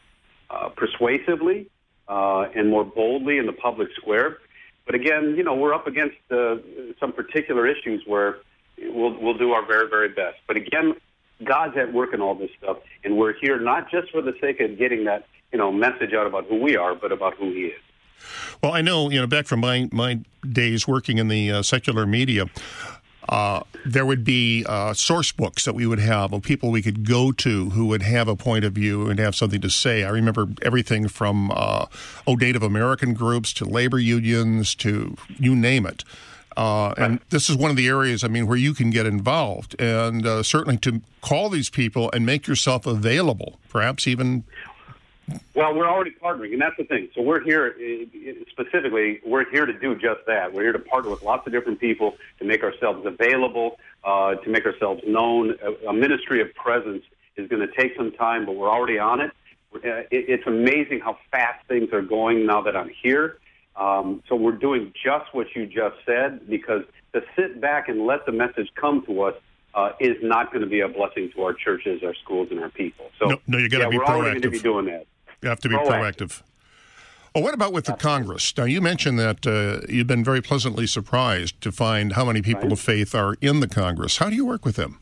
uh, 0.49 0.69
persuasively 0.69 1.67
uh, 2.07 2.41
and 2.53 2.69
more 2.69 2.83
boldly 2.83 3.37
in 3.39 3.47
the 3.47 3.53
public 3.53 3.89
square. 3.95 4.37
But 4.85 4.95
again, 4.95 5.35
you 5.37 5.43
know, 5.43 5.55
we're 5.55 5.73
up 5.73 5.87
against 5.87 6.17
uh, 6.29 6.55
some 6.99 7.13
particular 7.13 7.67
issues 7.67 8.03
where 8.05 8.37
we'll 8.77 9.17
we'll 9.19 9.37
do 9.37 9.51
our 9.51 9.65
very 9.65 9.89
very 9.89 10.09
best. 10.09 10.37
But 10.47 10.57
again, 10.57 10.95
God's 11.43 11.77
at 11.77 11.93
work 11.93 12.13
in 12.13 12.21
all 12.21 12.35
this 12.35 12.51
stuff, 12.57 12.77
and 13.03 13.17
we're 13.17 13.33
here 13.33 13.59
not 13.59 13.89
just 13.89 14.11
for 14.11 14.21
the 14.21 14.33
sake 14.41 14.59
of 14.59 14.77
getting 14.77 15.05
that 15.05 15.25
you 15.51 15.57
know 15.57 15.71
message 15.71 16.13
out 16.13 16.27
about 16.27 16.45
who 16.45 16.59
we 16.61 16.75
are, 16.75 16.95
but 16.95 17.11
about 17.11 17.35
who 17.35 17.51
He 17.51 17.65
is. 17.65 17.81
Well, 18.61 18.71
I 18.71 18.81
know, 18.81 19.09
you 19.09 19.19
know, 19.19 19.27
back 19.27 19.47
from 19.47 19.59
my, 19.59 19.89
my 19.91 20.19
days 20.49 20.87
working 20.87 21.17
in 21.17 21.27
the 21.27 21.51
uh, 21.51 21.61
secular 21.61 22.05
media, 22.05 22.45
uh, 23.29 23.61
there 23.85 24.05
would 24.05 24.23
be 24.23 24.65
uh, 24.67 24.93
source 24.93 25.31
books 25.31 25.65
that 25.65 25.73
we 25.73 25.85
would 25.85 25.99
have 25.99 26.33
of 26.33 26.41
people 26.41 26.71
we 26.71 26.81
could 26.81 27.07
go 27.07 27.31
to 27.31 27.69
who 27.71 27.85
would 27.87 28.01
have 28.01 28.27
a 28.27 28.35
point 28.35 28.65
of 28.65 28.73
view 28.73 29.09
and 29.09 29.19
have 29.19 29.35
something 29.35 29.61
to 29.61 29.69
say. 29.69 30.03
I 30.03 30.09
remember 30.09 30.47
everything 30.61 31.07
from 31.07 31.51
uh, 31.51 31.85
oh, 32.27 32.35
Native 32.35 32.63
American 32.63 33.13
groups 33.13 33.53
to 33.53 33.65
labor 33.65 33.99
unions 33.99 34.75
to 34.75 35.15
you 35.39 35.55
name 35.55 35.85
it. 35.85 36.03
Uh, 36.55 36.93
and 36.97 37.19
this 37.29 37.49
is 37.49 37.55
one 37.55 37.71
of 37.71 37.77
the 37.77 37.87
areas, 37.87 38.23
I 38.23 38.27
mean, 38.27 38.45
where 38.45 38.57
you 38.57 38.75
can 38.75 38.91
get 38.91 39.07
involved, 39.07 39.75
and 39.81 40.23
uh, 40.25 40.43
certainly 40.43 40.77
to 40.79 41.01
call 41.21 41.49
these 41.49 41.69
people 41.69 42.11
and 42.11 42.27
make 42.27 42.45
yourself 42.45 42.85
available, 42.85 43.59
perhaps 43.69 44.07
even 44.07 44.43
Well, 45.55 45.75
we're 45.75 45.87
already 45.87 46.11
partnering, 46.11 46.53
and 46.53 46.61
that's 46.61 46.77
the 46.77 46.83
thing. 46.83 47.09
So 47.13 47.21
we're 47.21 47.41
here 47.41 47.75
specifically. 48.49 49.21
We're 49.25 49.49
here 49.49 49.65
to 49.65 49.73
do 49.73 49.95
just 49.95 50.21
that. 50.27 50.51
We're 50.51 50.63
here 50.63 50.73
to 50.73 50.79
partner 50.79 51.11
with 51.11 51.21
lots 51.21 51.45
of 51.45 51.53
different 51.53 51.79
people 51.79 52.15
to 52.39 52.45
make 52.45 52.63
ourselves 52.63 53.05
available, 53.05 53.77
uh, 54.03 54.35
to 54.35 54.49
make 54.49 54.65
ourselves 54.65 55.01
known. 55.05 55.55
A, 55.61 55.89
a 55.89 55.93
ministry 55.93 56.41
of 56.41 56.53
presence 56.55 57.03
is 57.37 57.47
going 57.47 57.65
to 57.65 57.73
take 57.75 57.95
some 57.95 58.11
time, 58.11 58.45
but 58.45 58.55
we're 58.55 58.69
already 58.69 58.97
on 58.97 59.21
it. 59.21 59.31
Uh, 59.75 60.03
it's 60.11 60.45
amazing 60.45 60.99
how 60.99 61.17
fast 61.31 61.65
things 61.67 61.91
are 61.93 62.01
going 62.01 62.45
now 62.45 62.61
that 62.61 62.75
I'm 62.75 62.89
here. 63.01 63.37
Um, 63.75 64.21
so 64.29 64.35
we're 64.35 64.51
doing 64.51 64.93
just 65.03 65.33
what 65.33 65.47
you 65.55 65.65
just 65.65 65.95
said 66.05 66.47
because 66.47 66.83
to 67.13 67.21
sit 67.35 67.59
back 67.59 67.89
and 67.89 68.05
let 68.05 68.25
the 68.25 68.31
message 68.31 68.69
come 68.75 69.03
to 69.05 69.23
us 69.23 69.35
uh, 69.73 69.93
is 69.99 70.17
not 70.21 70.51
going 70.51 70.61
to 70.61 70.69
be 70.69 70.81
a 70.81 70.87
blessing 70.87 71.31
to 71.35 71.41
our 71.43 71.53
churches, 71.53 72.03
our 72.03 72.13
schools, 72.15 72.49
and 72.51 72.59
our 72.59 72.69
people. 72.69 73.09
So 73.19 73.27
no, 73.27 73.37
no 73.47 73.57
you 73.57 73.69
got 73.69 73.79
to 73.79 73.83
yeah, 73.85 73.89
be 73.89 73.97
we're 73.97 74.05
proactive. 74.05 74.21
going 74.21 74.41
to 74.41 74.49
be 74.51 74.59
doing 74.59 74.85
that. 74.85 75.07
You 75.43 75.49
have 75.49 75.59
to 75.59 75.69
be 75.69 75.75
proactive. 75.75 75.91
proactive. 76.15 76.41
Well, 77.35 77.43
what 77.43 77.53
about 77.53 77.73
with 77.73 77.85
the 77.85 77.93
Congress? 77.93 78.55
Now, 78.55 78.63
you 78.65 78.79
mentioned 78.79 79.19
that 79.19 79.45
uh, 79.45 79.85
you've 79.89 80.07
been 80.07 80.23
very 80.23 80.41
pleasantly 80.41 80.87
surprised 80.87 81.59
to 81.61 81.71
find 81.71 82.13
how 82.13 82.25
many 82.25 82.41
people 82.41 82.63
right. 82.63 82.71
of 82.71 82.79
faith 82.79 83.13
are 83.13 83.35
in 83.41 83.59
the 83.59 83.67
Congress. 83.67 84.17
How 84.17 84.29
do 84.29 84.35
you 84.35 84.45
work 84.45 84.63
with 84.63 84.75
them? 84.75 84.99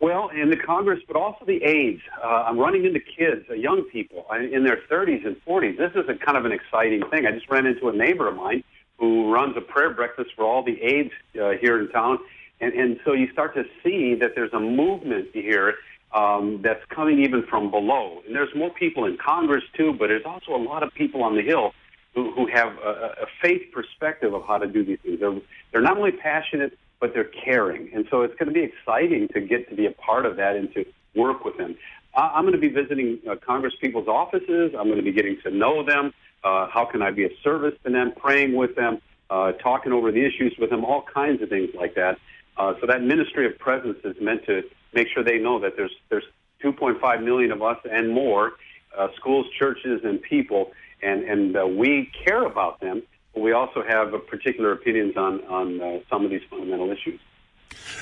Well, 0.00 0.28
in 0.30 0.50
the 0.50 0.56
Congress, 0.56 1.00
but 1.06 1.16
also 1.16 1.44
the 1.46 1.62
aides. 1.62 2.02
Uh, 2.22 2.26
I'm 2.26 2.58
running 2.58 2.84
into 2.84 3.00
kids, 3.00 3.46
uh, 3.48 3.54
young 3.54 3.84
people 3.84 4.26
in 4.32 4.64
their 4.64 4.80
30s 4.90 5.24
and 5.24 5.42
40s. 5.46 5.78
This 5.78 5.92
is 5.94 6.08
a 6.08 6.14
kind 6.14 6.36
of 6.36 6.44
an 6.44 6.52
exciting 6.52 7.02
thing. 7.08 7.24
I 7.24 7.30
just 7.30 7.48
ran 7.48 7.64
into 7.64 7.88
a 7.88 7.92
neighbor 7.92 8.28
of 8.28 8.36
mine 8.36 8.64
who 8.98 9.32
runs 9.32 9.56
a 9.56 9.60
prayer 9.60 9.94
breakfast 9.94 10.30
for 10.36 10.44
all 10.44 10.62
the 10.62 10.82
aides 10.82 11.12
uh, 11.40 11.52
here 11.52 11.80
in 11.80 11.88
town. 11.88 12.18
And, 12.60 12.74
and 12.74 13.00
so 13.04 13.12
you 13.12 13.30
start 13.32 13.54
to 13.54 13.64
see 13.82 14.14
that 14.16 14.34
there's 14.34 14.52
a 14.52 14.60
movement 14.60 15.28
here 15.32 15.76
um, 16.14 16.60
that's 16.62 16.84
coming 16.90 17.18
even 17.20 17.42
from 17.42 17.70
below. 17.70 18.22
And 18.26 18.34
there's 18.34 18.54
more 18.54 18.70
people 18.70 19.04
in 19.04 19.18
Congress, 19.18 19.64
too, 19.76 19.92
but 19.92 20.06
there's 20.08 20.24
also 20.24 20.54
a 20.54 20.62
lot 20.62 20.82
of 20.82 20.94
people 20.94 21.22
on 21.22 21.34
the 21.34 21.42
Hill 21.42 21.72
who, 22.14 22.30
who 22.32 22.46
have 22.46 22.72
a, 22.78 23.24
a 23.24 23.26
faith 23.42 23.62
perspective 23.72 24.32
of 24.32 24.46
how 24.46 24.58
to 24.58 24.68
do 24.68 24.84
these 24.84 24.98
things. 25.02 25.20
They're, 25.20 25.36
they're 25.72 25.82
not 25.82 25.96
only 25.98 26.12
passionate, 26.12 26.78
but 27.00 27.12
they're 27.12 27.30
caring. 27.44 27.90
And 27.92 28.06
so 28.10 28.22
it's 28.22 28.34
going 28.36 28.48
to 28.48 28.54
be 28.54 28.62
exciting 28.62 29.28
to 29.34 29.40
get 29.40 29.68
to 29.68 29.74
be 29.74 29.86
a 29.86 29.90
part 29.90 30.24
of 30.24 30.36
that 30.36 30.54
and 30.56 30.72
to 30.74 30.86
work 31.16 31.44
with 31.44 31.56
them. 31.58 31.76
I'm 32.16 32.44
going 32.44 32.52
to 32.52 32.60
be 32.60 32.68
visiting 32.68 33.18
uh, 33.28 33.34
Congress 33.44 33.74
people's 33.80 34.06
offices. 34.06 34.72
I'm 34.78 34.86
going 34.86 34.98
to 34.98 35.02
be 35.02 35.12
getting 35.12 35.36
to 35.42 35.50
know 35.50 35.84
them. 35.84 36.12
Uh, 36.44 36.68
how 36.68 36.84
can 36.84 37.02
I 37.02 37.10
be 37.10 37.24
of 37.24 37.32
service 37.42 37.74
to 37.84 37.90
them? 37.90 38.12
Praying 38.16 38.54
with 38.54 38.76
them, 38.76 39.00
uh, 39.30 39.52
talking 39.52 39.92
over 39.92 40.12
the 40.12 40.24
issues 40.24 40.54
with 40.58 40.70
them, 40.70 40.84
all 40.84 41.02
kinds 41.02 41.42
of 41.42 41.48
things 41.48 41.70
like 41.74 41.96
that. 41.96 42.18
Uh, 42.56 42.74
so 42.80 42.86
that 42.86 43.02
ministry 43.02 43.46
of 43.46 43.58
presence 43.58 43.98
is 44.04 44.14
meant 44.20 44.44
to 44.46 44.62
make 44.94 45.08
sure 45.08 45.22
they 45.22 45.38
know 45.38 45.58
that 45.60 45.76
there's 45.76 45.94
there's 46.08 46.24
2.5 46.62 47.22
million 47.22 47.52
of 47.52 47.62
us 47.62 47.78
and 47.90 48.12
more, 48.12 48.52
uh, 48.96 49.08
schools, 49.16 49.46
churches, 49.58 50.00
and 50.04 50.22
people, 50.22 50.72
and 51.02 51.24
and 51.24 51.56
uh, 51.56 51.66
we 51.66 52.10
care 52.24 52.44
about 52.44 52.80
them. 52.80 53.02
But 53.34 53.40
we 53.40 53.52
also 53.52 53.82
have 53.82 54.12
particular 54.26 54.72
opinions 54.72 55.16
on 55.16 55.44
on 55.44 55.80
uh, 55.80 55.98
some 56.08 56.24
of 56.24 56.30
these 56.30 56.42
fundamental 56.48 56.90
issues. 56.90 57.20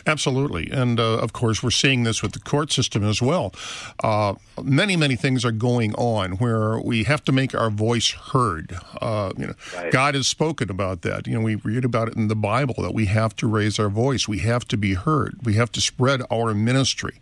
Absolutely. 0.06 0.70
And 0.70 0.98
uh, 0.98 1.18
of 1.18 1.32
course, 1.32 1.62
we're 1.62 1.70
seeing 1.70 2.02
this 2.02 2.22
with 2.22 2.32
the 2.32 2.38
court 2.40 2.72
system 2.72 3.04
as 3.04 3.22
well. 3.22 3.52
Uh, 4.02 4.34
many, 4.62 4.96
many 4.96 5.16
things 5.16 5.44
are 5.44 5.52
going 5.52 5.94
on 5.94 6.32
where 6.32 6.78
we 6.80 7.04
have 7.04 7.24
to 7.24 7.32
make 7.32 7.54
our 7.54 7.70
voice 7.70 8.10
heard. 8.10 8.76
Uh, 9.00 9.32
you 9.36 9.46
know, 9.46 9.54
right. 9.76 9.92
God 9.92 10.14
has 10.14 10.26
spoken 10.26 10.70
about 10.70 11.02
that. 11.02 11.26
You 11.26 11.34
know, 11.34 11.40
we 11.40 11.56
read 11.56 11.84
about 11.84 12.08
it 12.08 12.16
in 12.16 12.28
the 12.28 12.36
Bible 12.36 12.74
that 12.78 12.94
we 12.94 13.06
have 13.06 13.36
to 13.36 13.46
raise 13.46 13.78
our 13.78 13.88
voice, 13.88 14.28
we 14.28 14.38
have 14.38 14.66
to 14.68 14.76
be 14.76 14.94
heard, 14.94 15.38
we 15.44 15.54
have 15.54 15.70
to 15.72 15.80
spread 15.80 16.22
our 16.30 16.54
ministry. 16.54 17.20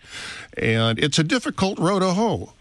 And 0.57 0.99
it's 0.99 1.19
a 1.19 1.25
difficult 1.25 1.78
road 1.78 2.00
to 2.00 2.12
hoe. 2.12 2.52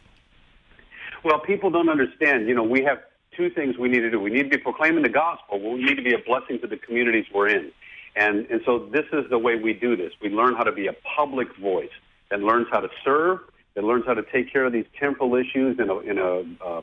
Well, 1.24 1.39
people 1.39 1.69
don't 1.69 1.89
understand. 1.89 2.48
You 2.48 2.55
know, 2.55 2.63
we 2.63 2.84
have 2.84 3.00
two 3.36 3.50
things 3.50 3.77
we 3.77 3.89
need 3.89 4.01
to 4.01 4.12
do. 4.12 4.19
We 4.19 4.29
need 4.29 4.43
to 4.43 4.58
be 4.58 4.58
proclaiming 4.58 5.03
the 5.03 5.10
gospel. 5.10 5.60
We 5.60 5.84
need 5.84 5.96
to 5.96 6.01
be 6.01 6.13
a 6.13 6.19
blessing 6.19 6.60
to 6.60 6.67
the 6.67 6.77
communities 6.77 7.25
we're 7.34 7.50
in. 7.50 7.72
And, 8.19 8.47
and 8.51 8.59
so 8.65 8.79
this 8.79 9.05
is 9.13 9.29
the 9.29 9.39
way 9.39 9.55
we 9.55 9.71
do 9.71 9.95
this. 9.95 10.11
We 10.21 10.27
learn 10.29 10.53
how 10.53 10.63
to 10.63 10.73
be 10.73 10.88
a 10.88 10.95
public 11.15 11.55
voice 11.55 11.95
that 12.29 12.41
learns 12.41 12.67
how 12.69 12.81
to 12.81 12.89
serve, 13.01 13.39
that 13.75 13.83
learns 13.85 14.05
how 14.05 14.13
to 14.13 14.23
take 14.23 14.51
care 14.51 14.65
of 14.65 14.73
these 14.73 14.88
temporal 14.99 15.35
issues 15.35 15.79
in 15.79 15.89
a, 15.89 15.99
in 15.99 16.17
a, 16.17 16.43
uh, 16.61 16.81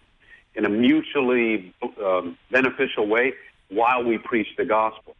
in 0.54 0.64
a 0.64 0.70
mutually 0.70 1.74
um, 2.02 2.38
beneficial 2.50 3.06
way 3.06 3.34
while 3.68 4.02
we 4.02 4.16
preach 4.16 4.48
the 4.56 4.64
gospel. 4.64 5.14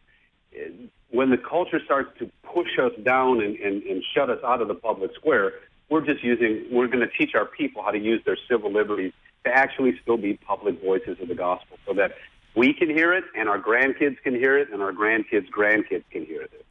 When 1.11 1.29
the 1.29 1.37
culture 1.37 1.79
starts 1.85 2.09
to 2.17 2.31
push 2.41 2.79
us 2.79 2.93
down 3.03 3.43
and, 3.43 3.55
and, 3.57 3.83
and 3.83 4.03
shut 4.15 4.31
us 4.31 4.39
out 4.43 4.59
of 4.59 4.69
the 4.69 4.75
public 4.75 5.13
square, 5.13 5.53
we're 5.87 6.01
just 6.01 6.23
using, 6.23 6.65
we're 6.71 6.87
going 6.87 7.07
to 7.07 7.15
teach 7.15 7.35
our 7.35 7.45
people 7.45 7.83
how 7.83 7.91
to 7.91 7.99
use 7.99 8.23
their 8.25 8.37
civil 8.49 8.73
liberties 8.73 9.13
to 9.45 9.51
actually 9.55 9.99
still 10.01 10.17
be 10.17 10.33
public 10.33 10.81
voices 10.81 11.17
of 11.21 11.27
the 11.27 11.35
gospel 11.35 11.77
so 11.85 11.93
that 11.93 12.13
we 12.57 12.73
can 12.73 12.89
hear 12.89 13.13
it, 13.13 13.23
and 13.35 13.47
our 13.47 13.59
grandkids 13.59 14.17
can 14.23 14.33
hear 14.33 14.57
it, 14.57 14.69
and 14.73 14.81
our 14.81 14.91
grandkids' 14.91 15.47
grandkids 15.49 16.03
can 16.09 16.25
hear 16.25 16.41
it. 16.41 16.65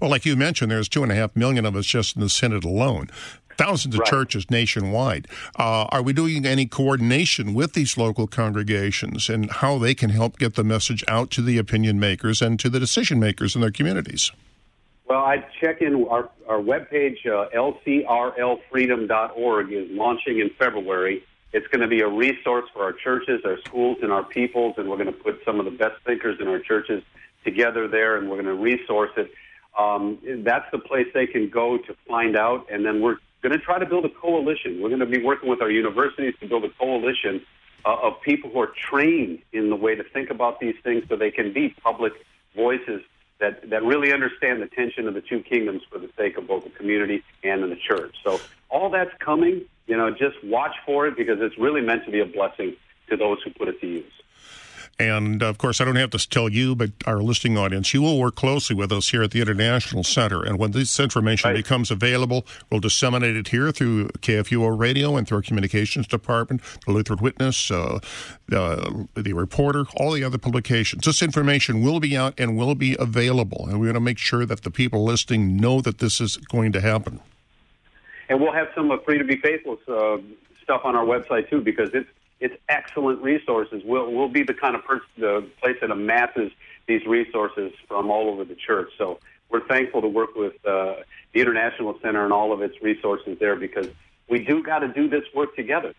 Well, 0.00 0.10
like 0.10 0.26
you 0.26 0.34
mentioned, 0.34 0.72
there's 0.72 0.88
two 0.88 1.04
and 1.04 1.12
a 1.12 1.14
half 1.14 1.36
million 1.36 1.64
of 1.64 1.76
us 1.76 1.86
just 1.86 2.16
in 2.16 2.22
the 2.22 2.28
Synod 2.28 2.64
alone. 2.64 3.08
Thousands 3.56 3.94
of 3.94 4.00
right. 4.00 4.08
churches 4.08 4.50
nationwide. 4.50 5.28
Uh, 5.56 5.84
are 5.90 6.02
we 6.02 6.12
doing 6.12 6.44
any 6.44 6.66
coordination 6.66 7.54
with 7.54 7.74
these 7.74 7.96
local 7.96 8.26
congregations 8.26 9.28
and 9.28 9.48
how 9.50 9.78
they 9.78 9.94
can 9.94 10.10
help 10.10 10.36
get 10.38 10.56
the 10.56 10.64
message 10.64 11.04
out 11.06 11.30
to 11.32 11.42
the 11.42 11.58
opinion 11.58 12.00
makers 12.00 12.42
and 12.42 12.58
to 12.58 12.68
the 12.68 12.80
decision 12.80 13.20
makers 13.20 13.54
in 13.54 13.60
their 13.60 13.70
communities? 13.70 14.32
Well, 15.06 15.20
I 15.20 15.46
check 15.60 15.80
in 15.82 16.04
our, 16.06 16.28
our 16.48 16.58
webpage, 16.58 17.24
uh, 17.26 17.50
lcrlfreedom.org, 17.54 19.72
is 19.72 19.88
launching 19.90 20.40
in 20.40 20.50
February. 20.58 21.22
It's 21.52 21.66
going 21.68 21.80
to 21.80 21.88
be 21.88 22.00
a 22.00 22.08
resource 22.08 22.68
for 22.72 22.82
our 22.82 22.92
churches, 22.92 23.40
our 23.44 23.58
schools, 23.66 23.98
and 24.02 24.12
our 24.12 24.22
peoples, 24.22 24.74
and 24.78 24.88
we're 24.88 24.96
going 24.96 25.12
to 25.12 25.12
put 25.12 25.40
some 25.44 25.58
of 25.58 25.64
the 25.64 25.72
best 25.72 26.00
thinkers 26.04 26.38
in 26.40 26.46
our 26.48 26.60
churches 26.60 27.02
together 27.44 27.88
there, 27.88 28.16
and 28.16 28.30
we're 28.30 28.40
going 28.40 28.56
to 28.56 28.62
resource 28.62 29.10
it. 29.16 29.30
Um, 29.78 30.18
that's 30.44 30.70
the 30.70 30.78
place 30.78 31.06
they 31.14 31.26
can 31.26 31.48
go 31.48 31.78
to 31.78 31.96
find 32.06 32.36
out, 32.36 32.66
and 32.70 32.84
then 32.84 33.00
we're 33.00 33.16
going 33.42 33.52
to 33.52 33.58
try 33.58 33.78
to 33.78 33.86
build 33.86 34.04
a 34.04 34.10
coalition. 34.10 34.80
We're 34.80 34.90
going 34.90 35.00
to 35.00 35.06
be 35.06 35.22
working 35.22 35.48
with 35.48 35.62
our 35.62 35.70
universities 35.70 36.34
to 36.40 36.48
build 36.48 36.64
a 36.64 36.70
coalition 36.70 37.40
uh, 37.84 37.96
of 38.02 38.20
people 38.22 38.50
who 38.50 38.60
are 38.60 38.72
trained 38.76 39.40
in 39.52 39.70
the 39.70 39.76
way 39.76 39.94
to 39.94 40.04
think 40.04 40.30
about 40.30 40.60
these 40.60 40.74
things 40.84 41.04
so 41.08 41.16
they 41.16 41.30
can 41.30 41.52
be 41.52 41.70
public 41.82 42.12
voices 42.54 43.02
that, 43.40 43.70
that 43.70 43.82
really 43.82 44.12
understand 44.12 44.60
the 44.60 44.66
tension 44.66 45.08
of 45.08 45.14
the 45.14 45.22
two 45.22 45.40
kingdoms 45.40 45.82
for 45.90 45.98
the 45.98 46.10
sake 46.16 46.36
of 46.36 46.46
both 46.46 46.64
the 46.64 46.70
community 46.70 47.22
and 47.42 47.62
in 47.62 47.70
the 47.70 47.76
church. 47.76 48.14
So 48.22 48.38
all 48.70 48.90
that's 48.90 49.10
coming 49.18 49.66
you 49.90 49.96
know, 49.96 50.08
just 50.12 50.42
watch 50.44 50.76
for 50.86 51.08
it 51.08 51.16
because 51.16 51.40
it's 51.40 51.58
really 51.58 51.80
meant 51.80 52.04
to 52.04 52.12
be 52.12 52.20
a 52.20 52.24
blessing 52.24 52.76
to 53.08 53.16
those 53.16 53.42
who 53.42 53.50
put 53.50 53.66
it 53.66 53.80
to 53.80 53.86
use. 53.88 54.12
And 55.00 55.42
of 55.42 55.58
course, 55.58 55.80
I 55.80 55.84
don't 55.84 55.96
have 55.96 56.10
to 56.10 56.28
tell 56.28 56.48
you, 56.48 56.76
but 56.76 56.90
our 57.06 57.16
listening 57.22 57.58
audience, 57.58 57.92
you 57.92 58.02
will 58.02 58.20
work 58.20 58.36
closely 58.36 58.76
with 58.76 58.92
us 58.92 59.08
here 59.08 59.22
at 59.22 59.32
the 59.32 59.40
International 59.40 60.04
Center. 60.04 60.44
And 60.44 60.58
when 60.58 60.70
this 60.70 61.00
information 61.00 61.50
right. 61.50 61.56
becomes 61.56 61.90
available, 61.90 62.46
we'll 62.70 62.80
disseminate 62.80 63.34
it 63.34 63.48
here 63.48 63.72
through 63.72 64.08
KFUO 64.20 64.78
radio 64.78 65.16
and 65.16 65.26
through 65.26 65.38
our 65.38 65.42
communications 65.42 66.06
department, 66.06 66.60
the 66.86 66.92
Lutheran 66.92 67.18
Witness, 67.20 67.70
uh, 67.72 67.98
uh, 68.52 68.90
the 69.16 69.32
Reporter, 69.32 69.86
all 69.96 70.12
the 70.12 70.22
other 70.22 70.38
publications. 70.38 71.04
This 71.04 71.20
information 71.20 71.82
will 71.82 71.98
be 71.98 72.16
out 72.16 72.38
and 72.38 72.56
will 72.56 72.76
be 72.76 72.94
available. 73.00 73.66
And 73.66 73.80
we're 73.80 73.86
going 73.86 73.94
to 73.94 74.00
make 74.00 74.18
sure 74.18 74.46
that 74.46 74.62
the 74.62 74.70
people 74.70 75.02
listening 75.02 75.56
know 75.56 75.80
that 75.80 75.98
this 75.98 76.20
is 76.20 76.36
going 76.36 76.70
to 76.72 76.80
happen 76.80 77.20
and 78.30 78.40
we'll 78.40 78.52
have 78.52 78.68
some 78.76 78.90
of 78.92 79.04
Free 79.04 79.18
to 79.18 79.24
Be 79.24 79.36
Faithful 79.36 79.76
uh, 79.88 80.18
stuff 80.62 80.82
on 80.84 80.94
our 80.94 81.04
website 81.04 81.50
too, 81.50 81.60
because 81.60 81.90
it's 81.92 82.08
it's 82.38 82.54
excellent 82.70 83.20
resources. 83.20 83.82
We'll 83.84 84.10
we'll 84.10 84.28
be 84.28 84.44
the 84.44 84.54
kind 84.54 84.76
of 84.76 84.84
person, 84.84 85.06
the 85.18 85.46
place 85.60 85.76
that 85.82 85.90
amasses 85.90 86.52
these 86.86 87.04
resources 87.06 87.72
from 87.88 88.10
all 88.10 88.30
over 88.30 88.44
the 88.44 88.54
church. 88.54 88.90
So 88.96 89.18
we're 89.50 89.66
thankful 89.66 90.00
to 90.00 90.08
work 90.08 90.36
with 90.36 90.54
uh, 90.64 90.94
the 91.34 91.40
International 91.40 91.98
Center 92.00 92.24
and 92.24 92.32
all 92.32 92.52
of 92.52 92.62
its 92.62 92.80
resources 92.80 93.36
there 93.40 93.56
because 93.56 93.88
we 94.28 94.44
do 94.44 94.62
got 94.62 94.78
to 94.78 94.88
do 94.88 95.08
this 95.08 95.24
work 95.34 95.56
together. 95.56 95.92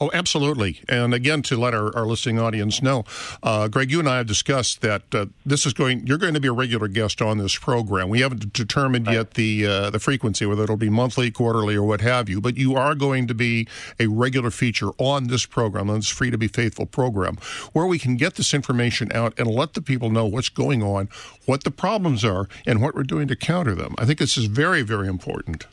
Oh, 0.00 0.10
absolutely. 0.12 0.80
And 0.88 1.14
again, 1.14 1.42
to 1.42 1.56
let 1.56 1.74
our, 1.74 1.94
our 1.96 2.06
listening 2.06 2.38
audience 2.38 2.82
know, 2.82 3.04
uh, 3.42 3.68
Greg, 3.68 3.90
you 3.90 3.98
and 3.98 4.08
I 4.08 4.18
have 4.18 4.26
discussed 4.26 4.82
that 4.82 5.02
uh, 5.14 5.26
this 5.44 5.64
is 5.64 5.72
going. 5.72 6.06
You're 6.06 6.18
going 6.18 6.34
to 6.34 6.40
be 6.40 6.48
a 6.48 6.52
regular 6.52 6.88
guest 6.88 7.22
on 7.22 7.38
this 7.38 7.56
program. 7.56 8.08
We 8.08 8.20
haven't 8.20 8.52
determined 8.52 9.06
yet 9.06 9.34
the 9.34 9.66
uh, 9.66 9.90
the 9.90 9.98
frequency, 9.98 10.44
whether 10.44 10.64
it'll 10.64 10.76
be 10.76 10.90
monthly, 10.90 11.30
quarterly, 11.30 11.76
or 11.76 11.84
what 11.84 12.00
have 12.02 12.28
you. 12.28 12.40
But 12.40 12.56
you 12.56 12.74
are 12.76 12.94
going 12.94 13.26
to 13.28 13.34
be 13.34 13.66
a 13.98 14.06
regular 14.06 14.50
feature 14.50 14.90
on 14.98 15.28
this 15.28 15.46
program, 15.46 15.88
on 15.88 15.96
this 15.96 16.08
Free 16.08 16.30
to 16.30 16.38
Be 16.38 16.48
Faithful 16.48 16.86
program, 16.86 17.36
where 17.72 17.86
we 17.86 17.98
can 17.98 18.16
get 18.16 18.34
this 18.34 18.52
information 18.52 19.10
out 19.12 19.32
and 19.38 19.48
let 19.48 19.74
the 19.74 19.82
people 19.82 20.10
know 20.10 20.26
what's 20.26 20.50
going 20.50 20.82
on, 20.82 21.08
what 21.46 21.64
the 21.64 21.70
problems 21.70 22.24
are, 22.24 22.48
and 22.66 22.82
what 22.82 22.94
we're 22.94 23.02
doing 23.02 23.28
to 23.28 23.36
counter 23.36 23.74
them. 23.74 23.94
I 23.98 24.04
think 24.04 24.18
this 24.18 24.36
is 24.36 24.46
very, 24.46 24.82
very 24.82 25.08
important. 25.08 25.66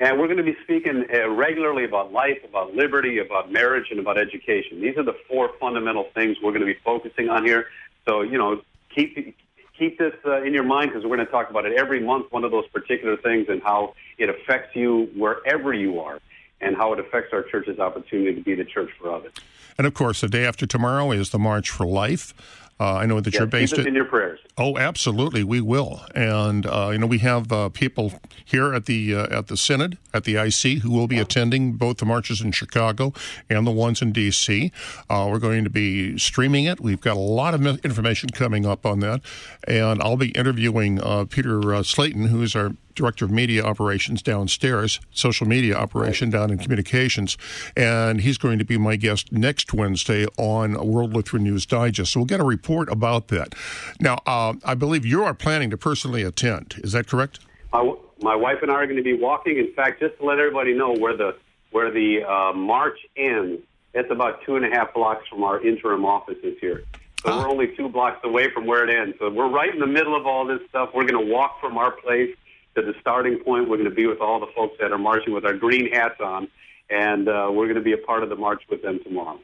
And 0.00 0.18
we're 0.18 0.26
going 0.26 0.38
to 0.38 0.42
be 0.42 0.56
speaking 0.64 1.06
uh, 1.12 1.28
regularly 1.28 1.84
about 1.84 2.12
life, 2.12 2.38
about 2.44 2.74
liberty, 2.74 3.18
about 3.18 3.52
marriage, 3.52 3.88
and 3.90 4.00
about 4.00 4.18
education. 4.18 4.80
These 4.80 4.96
are 4.96 5.04
the 5.04 5.16
four 5.28 5.50
fundamental 5.60 6.06
things 6.14 6.36
we're 6.42 6.50
going 6.50 6.66
to 6.66 6.66
be 6.66 6.78
focusing 6.84 7.28
on 7.28 7.44
here. 7.44 7.66
So, 8.06 8.22
you 8.22 8.36
know, 8.36 8.60
keep 8.94 9.36
keep 9.78 9.98
this 9.98 10.14
uh, 10.26 10.42
in 10.42 10.52
your 10.52 10.64
mind 10.64 10.90
because 10.90 11.04
we're 11.04 11.16
going 11.16 11.26
to 11.26 11.32
talk 11.32 11.48
about 11.48 11.64
it 11.64 11.78
every 11.78 12.00
month, 12.00 12.32
one 12.32 12.44
of 12.44 12.50
those 12.50 12.66
particular 12.68 13.16
things 13.16 13.46
and 13.48 13.62
how 13.62 13.94
it 14.18 14.28
affects 14.28 14.74
you 14.74 15.10
wherever 15.16 15.72
you 15.72 16.00
are. 16.00 16.20
and 16.60 16.76
how 16.76 16.92
it 16.92 16.98
affects 17.00 17.32
our 17.32 17.42
church's 17.42 17.78
opportunity 17.78 18.34
to 18.34 18.40
be 18.40 18.54
the 18.54 18.64
church 18.64 18.90
for 18.98 19.12
others. 19.14 19.32
And 19.76 19.86
of 19.86 19.94
course, 19.94 20.20
the 20.20 20.28
day 20.28 20.44
after 20.44 20.66
tomorrow 20.66 21.10
is 21.10 21.30
the 21.30 21.38
March 21.38 21.70
for 21.70 21.86
Life. 21.86 22.32
Uh, 22.80 22.94
I 22.94 23.06
know 23.06 23.20
that 23.20 23.32
yes, 23.32 23.38
you're 23.38 23.46
based 23.46 23.78
in 23.78 23.94
your 23.94 24.04
prayers. 24.04 24.40
Oh, 24.58 24.76
absolutely, 24.76 25.44
we 25.44 25.60
will. 25.60 26.00
And 26.14 26.66
uh, 26.66 26.90
you 26.92 26.98
know, 26.98 27.06
we 27.06 27.18
have 27.18 27.52
uh, 27.52 27.68
people 27.68 28.14
here 28.44 28.74
at 28.74 28.86
the 28.86 29.14
uh, 29.14 29.38
at 29.38 29.46
the 29.46 29.56
synod 29.56 29.96
at 30.12 30.24
the 30.24 30.36
IC 30.36 30.82
who 30.82 30.90
will 30.90 31.06
be 31.06 31.18
attending 31.18 31.74
both 31.74 31.98
the 31.98 32.04
marches 32.04 32.40
in 32.40 32.50
Chicago 32.50 33.12
and 33.48 33.64
the 33.66 33.70
ones 33.70 34.02
in 34.02 34.12
D.C. 34.12 34.72
Uh, 35.08 35.28
we're 35.30 35.38
going 35.38 35.62
to 35.62 35.70
be 35.70 36.18
streaming 36.18 36.64
it. 36.64 36.80
We've 36.80 37.00
got 37.00 37.16
a 37.16 37.20
lot 37.20 37.54
of 37.54 37.64
information 37.84 38.30
coming 38.30 38.66
up 38.66 38.84
on 38.84 38.98
that, 39.00 39.20
and 39.68 40.02
I'll 40.02 40.16
be 40.16 40.30
interviewing 40.30 41.00
uh, 41.00 41.26
Peter 41.26 41.82
Slayton, 41.84 42.26
who 42.26 42.42
is 42.42 42.56
our 42.56 42.72
director 42.94 43.24
of 43.24 43.30
media 43.30 43.62
operations 43.64 44.22
downstairs, 44.22 45.00
social 45.10 45.46
media 45.46 45.74
operation 45.74 46.30
down 46.30 46.50
in 46.50 46.58
communications, 46.58 47.36
and 47.76 48.20
he's 48.20 48.38
going 48.38 48.58
to 48.58 48.64
be 48.64 48.78
my 48.78 48.96
guest 48.96 49.32
next 49.32 49.72
Wednesday 49.72 50.26
on 50.36 50.74
World 50.86 51.14
Lutheran 51.14 51.44
News 51.44 51.66
Digest. 51.66 52.12
So 52.12 52.20
we'll 52.20 52.26
get 52.26 52.40
a 52.40 52.44
report 52.44 52.90
about 52.90 53.28
that. 53.28 53.54
Now, 54.00 54.18
uh, 54.26 54.54
I 54.64 54.74
believe 54.74 55.04
you 55.04 55.24
are 55.24 55.34
planning 55.34 55.70
to 55.70 55.76
personally 55.76 56.22
attend. 56.22 56.80
Is 56.82 56.92
that 56.92 57.06
correct? 57.06 57.40
My, 57.72 57.94
my 58.20 58.36
wife 58.36 58.58
and 58.62 58.70
I 58.70 58.74
are 58.74 58.86
going 58.86 58.96
to 58.96 59.02
be 59.02 59.14
walking. 59.14 59.58
In 59.58 59.72
fact, 59.74 60.00
just 60.00 60.16
to 60.18 60.24
let 60.24 60.38
everybody 60.38 60.74
know 60.74 60.94
where 60.94 61.16
the 61.16 61.36
where 61.70 61.90
the 61.90 62.22
uh, 62.22 62.52
march 62.52 62.98
ends, 63.16 63.60
it's 63.94 64.08
about 64.08 64.42
two 64.44 64.54
and 64.54 64.64
a 64.64 64.70
half 64.70 64.94
blocks 64.94 65.26
from 65.28 65.42
our 65.42 65.60
interim 65.66 66.04
offices 66.04 66.56
here. 66.60 66.84
So 67.24 67.32
ah. 67.32 67.38
we're 67.40 67.48
only 67.48 67.74
two 67.76 67.88
blocks 67.88 68.20
away 68.22 68.50
from 68.50 68.66
where 68.66 68.88
it 68.88 68.94
ends. 68.94 69.16
So 69.18 69.28
we're 69.30 69.48
right 69.48 69.72
in 69.72 69.80
the 69.80 69.86
middle 69.86 70.14
of 70.14 70.26
all 70.26 70.44
this 70.46 70.60
stuff. 70.68 70.90
We're 70.94 71.06
going 71.06 71.26
to 71.26 71.32
walk 71.32 71.60
from 71.60 71.76
our 71.76 71.90
place 71.90 72.36
to 72.74 72.82
the 72.82 72.94
starting 73.00 73.38
point. 73.38 73.68
We're 73.68 73.76
going 73.76 73.88
to 73.88 73.94
be 73.94 74.06
with 74.06 74.20
all 74.20 74.40
the 74.40 74.50
folks 74.54 74.76
that 74.80 74.92
are 74.92 74.98
marching 74.98 75.32
with 75.32 75.44
our 75.44 75.54
green 75.54 75.90
hats 75.92 76.20
on, 76.20 76.48
and 76.90 77.28
uh, 77.28 77.48
we're 77.50 77.66
going 77.66 77.76
to 77.76 77.82
be 77.82 77.92
a 77.92 77.98
part 77.98 78.22
of 78.22 78.28
the 78.28 78.36
march 78.36 78.62
with 78.70 78.82
them 78.82 79.00
tomorrow. 79.02 79.38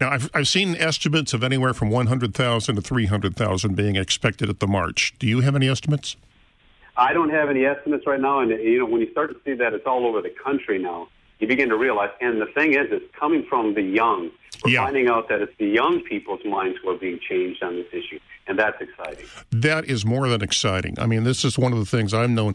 Now, 0.00 0.10
I've, 0.10 0.30
I've 0.34 0.48
seen 0.48 0.76
estimates 0.76 1.32
of 1.32 1.42
anywhere 1.42 1.72
from 1.72 1.90
100,000 1.90 2.74
to 2.74 2.82
300,000 2.82 3.74
being 3.74 3.96
expected 3.96 4.50
at 4.50 4.60
the 4.60 4.66
march. 4.66 5.14
Do 5.18 5.26
you 5.26 5.40
have 5.40 5.56
any 5.56 5.68
estimates? 5.68 6.16
I 6.98 7.12
don't 7.12 7.30
have 7.30 7.48
any 7.48 7.64
estimates 7.64 8.06
right 8.06 8.20
now. 8.20 8.40
And, 8.40 8.50
you 8.50 8.78
know, 8.78 8.86
when 8.86 9.00
you 9.00 9.10
start 9.10 9.30
to 9.30 9.36
see 9.44 9.54
that 9.54 9.72
it's 9.72 9.86
all 9.86 10.06
over 10.06 10.20
the 10.20 10.34
country 10.42 10.78
now, 10.78 11.08
you 11.38 11.46
begin 11.46 11.68
to 11.68 11.76
realize, 11.76 12.10
and 12.20 12.40
the 12.40 12.46
thing 12.46 12.72
is, 12.72 12.86
it's 12.90 13.04
coming 13.14 13.44
from 13.48 13.74
the 13.74 13.82
young. 13.82 14.30
We're 14.64 14.72
yeah. 14.72 14.84
finding 14.84 15.08
out 15.08 15.28
that 15.28 15.42
it's 15.42 15.52
the 15.58 15.66
young 15.66 16.00
people's 16.00 16.40
minds 16.44 16.78
who 16.82 16.90
are 16.90 16.96
being 16.96 17.18
changed 17.28 17.62
on 17.62 17.74
this 17.76 17.86
issue, 17.92 18.18
and 18.46 18.58
that's 18.58 18.80
exciting. 18.80 19.26
That 19.50 19.86
is 19.86 20.04
more 20.04 20.28
than 20.28 20.42
exciting. 20.42 20.98
I 20.98 21.06
mean, 21.06 21.24
this 21.24 21.44
is 21.44 21.58
one 21.58 21.72
of 21.72 21.78
the 21.78 21.86
things 21.86 22.14
I've 22.14 22.30
known 22.30 22.54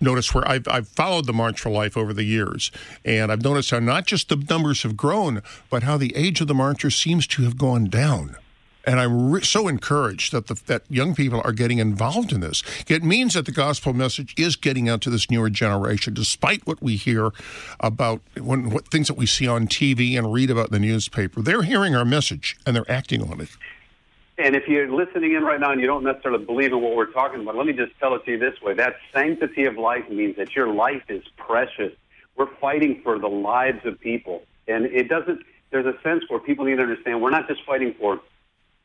Notice 0.00 0.32
where 0.32 0.48
I've, 0.48 0.68
I've 0.68 0.88
followed 0.88 1.26
the 1.26 1.32
March 1.32 1.60
for 1.60 1.70
Life 1.70 1.96
over 1.96 2.12
the 2.12 2.24
years, 2.24 2.70
and 3.04 3.32
I've 3.32 3.42
noticed 3.42 3.70
how 3.70 3.80
not 3.80 4.06
just 4.06 4.28
the 4.28 4.36
numbers 4.36 4.82
have 4.84 4.96
grown, 4.96 5.42
but 5.70 5.82
how 5.82 5.96
the 5.96 6.14
age 6.14 6.40
of 6.40 6.46
the 6.46 6.54
marchers 6.54 6.94
seems 6.94 7.26
to 7.28 7.42
have 7.42 7.58
gone 7.58 7.86
down. 7.86 8.36
And 8.86 9.00
I'm 9.00 9.30
re- 9.32 9.42
so 9.42 9.66
encouraged 9.66 10.32
that 10.32 10.46
the, 10.46 10.54
that 10.66 10.82
young 10.88 11.14
people 11.14 11.42
are 11.44 11.52
getting 11.52 11.78
involved 11.78 12.32
in 12.32 12.40
this. 12.40 12.62
It 12.86 13.02
means 13.02 13.34
that 13.34 13.44
the 13.44 13.52
gospel 13.52 13.92
message 13.92 14.34
is 14.38 14.54
getting 14.56 14.88
out 14.88 15.02
to 15.02 15.10
this 15.10 15.30
newer 15.30 15.50
generation, 15.50 16.14
despite 16.14 16.66
what 16.66 16.80
we 16.80 16.94
hear 16.94 17.32
about 17.80 18.22
when, 18.40 18.70
what 18.70 18.88
things 18.88 19.08
that 19.08 19.18
we 19.18 19.26
see 19.26 19.48
on 19.48 19.66
TV 19.66 20.16
and 20.16 20.32
read 20.32 20.48
about 20.48 20.68
in 20.68 20.72
the 20.72 20.78
newspaper. 20.78 21.42
They're 21.42 21.62
hearing 21.62 21.96
our 21.96 22.04
message 22.04 22.56
and 22.64 22.74
they're 22.74 22.90
acting 22.90 23.20
on 23.30 23.40
it. 23.40 23.50
And 24.38 24.54
if 24.54 24.68
you're 24.68 24.88
listening 24.88 25.34
in 25.34 25.42
right 25.42 25.58
now 25.58 25.72
and 25.72 25.80
you 25.80 25.88
don't 25.88 26.04
necessarily 26.04 26.44
believe 26.44 26.72
in 26.72 26.80
what 26.80 26.94
we're 26.94 27.10
talking 27.10 27.40
about, 27.40 27.56
let 27.56 27.66
me 27.66 27.72
just 27.72 27.92
tell 27.98 28.14
it 28.14 28.24
to 28.24 28.30
you 28.30 28.38
this 28.38 28.54
way. 28.62 28.72
That 28.72 28.94
sanctity 29.12 29.64
of 29.64 29.76
life 29.76 30.08
means 30.08 30.36
that 30.36 30.54
your 30.54 30.72
life 30.72 31.02
is 31.08 31.24
precious. 31.36 31.92
We're 32.36 32.54
fighting 32.60 33.00
for 33.02 33.18
the 33.18 33.26
lives 33.26 33.84
of 33.84 33.98
people. 33.98 34.42
And 34.68 34.86
it 34.86 35.08
doesn't, 35.08 35.40
there's 35.70 35.86
a 35.86 36.00
sense 36.02 36.22
where 36.28 36.38
people 36.38 36.66
need 36.66 36.76
to 36.76 36.82
understand 36.82 37.20
we're 37.20 37.30
not 37.30 37.48
just 37.48 37.64
fighting 37.66 37.94
for 37.98 38.20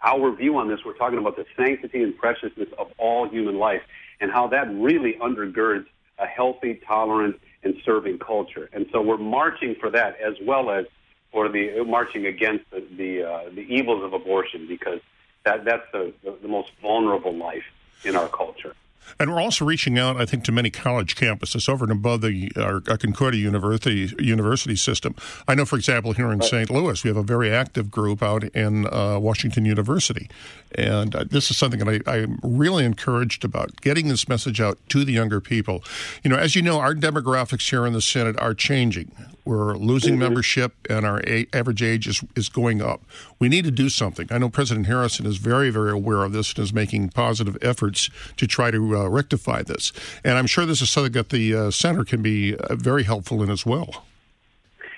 our 0.03 0.35
view 0.35 0.57
on 0.57 0.67
this, 0.67 0.79
we're 0.83 0.97
talking 0.97 1.19
about 1.19 1.35
the 1.35 1.45
sanctity 1.55 2.01
and 2.01 2.17
preciousness 2.17 2.67
of 2.77 2.91
all 2.97 3.29
human 3.29 3.57
life 3.57 3.83
and 4.19 4.31
how 4.31 4.47
that 4.47 4.67
really 4.73 5.13
undergirds 5.21 5.85
a 6.17 6.25
healthy, 6.25 6.81
tolerant, 6.85 7.39
and 7.63 7.75
serving 7.85 8.17
culture. 8.17 8.69
And 8.73 8.87
so 8.91 9.01
we're 9.01 9.17
marching 9.17 9.75
for 9.79 9.89
that 9.91 10.19
as 10.19 10.33
well 10.41 10.71
as 10.71 10.85
for 11.31 11.47
the 11.47 11.83
marching 11.85 12.25
against 12.25 12.69
the 12.71 12.85
the, 12.97 13.23
uh, 13.23 13.49
the 13.53 13.61
evils 13.61 14.03
of 14.03 14.13
abortion 14.13 14.67
because 14.67 14.99
that 15.45 15.65
that's 15.65 15.85
the, 15.91 16.13
the, 16.23 16.37
the 16.41 16.47
most 16.47 16.71
vulnerable 16.81 17.35
life 17.35 17.63
in 18.03 18.15
our 18.15 18.29
culture. 18.29 18.75
And 19.19 19.31
we're 19.31 19.41
also 19.41 19.65
reaching 19.65 19.99
out, 19.99 20.19
I 20.19 20.25
think, 20.25 20.43
to 20.45 20.51
many 20.51 20.69
college 20.69 21.15
campuses 21.15 21.69
over 21.69 21.85
and 21.85 21.91
above 21.91 22.21
the 22.21 22.51
our, 22.57 22.81
our 22.87 22.97
Concordia 22.97 23.41
University 23.41 24.11
university 24.17 24.75
system. 24.75 25.15
I 25.47 25.55
know, 25.55 25.65
for 25.65 25.75
example, 25.75 26.13
here 26.13 26.31
in 26.31 26.39
right. 26.39 26.49
St. 26.49 26.69
Louis, 26.69 27.03
we 27.03 27.09
have 27.09 27.17
a 27.17 27.23
very 27.23 27.51
active 27.51 27.91
group 27.91 28.23
out 28.23 28.43
in 28.43 28.87
uh, 28.87 29.19
Washington 29.19 29.65
University, 29.65 30.29
and 30.75 31.15
uh, 31.15 31.25
this 31.29 31.51
is 31.51 31.57
something 31.57 31.79
that 31.79 32.07
I, 32.07 32.11
I'm 32.11 32.39
really 32.43 32.85
encouraged 32.85 33.43
about 33.43 33.81
getting 33.81 34.07
this 34.07 34.27
message 34.27 34.61
out 34.61 34.79
to 34.89 35.03
the 35.03 35.13
younger 35.13 35.41
people. 35.41 35.83
You 36.23 36.29
know, 36.29 36.37
as 36.37 36.55
you 36.55 36.61
know, 36.61 36.79
our 36.79 36.95
demographics 36.95 37.69
here 37.69 37.85
in 37.85 37.93
the 37.93 38.01
Synod 38.01 38.39
are 38.39 38.53
changing. 38.53 39.11
We're 39.45 39.75
losing 39.75 40.13
mm-hmm. 40.13 40.23
membership, 40.23 40.73
and 40.89 41.05
our 41.05 41.21
a- 41.27 41.47
average 41.53 41.83
age 41.83 42.07
is, 42.07 42.23
is 42.35 42.49
going 42.49 42.81
up. 42.81 43.01
We 43.39 43.49
need 43.49 43.65
to 43.65 43.71
do 43.71 43.89
something. 43.89 44.27
I 44.31 44.37
know 44.37 44.49
President 44.49 44.87
Harrison 44.87 45.25
is 45.25 45.37
very, 45.37 45.69
very 45.69 45.91
aware 45.91 46.23
of 46.23 46.31
this 46.31 46.53
and 46.53 46.63
is 46.63 46.73
making 46.73 47.09
positive 47.09 47.57
efforts 47.61 48.09
to 48.37 48.47
try 48.47 48.71
to 48.71 48.97
uh, 48.97 49.07
rectify 49.07 49.63
this. 49.63 49.91
And 50.23 50.37
I'm 50.37 50.47
sure 50.47 50.65
this 50.65 50.81
is 50.81 50.89
something 50.89 51.13
that 51.13 51.29
the 51.29 51.55
uh, 51.55 51.71
center 51.71 52.05
can 52.05 52.21
be 52.21 52.55
uh, 52.55 52.75
very 52.75 53.03
helpful 53.03 53.43
in 53.43 53.49
as 53.49 53.65
well. 53.65 54.05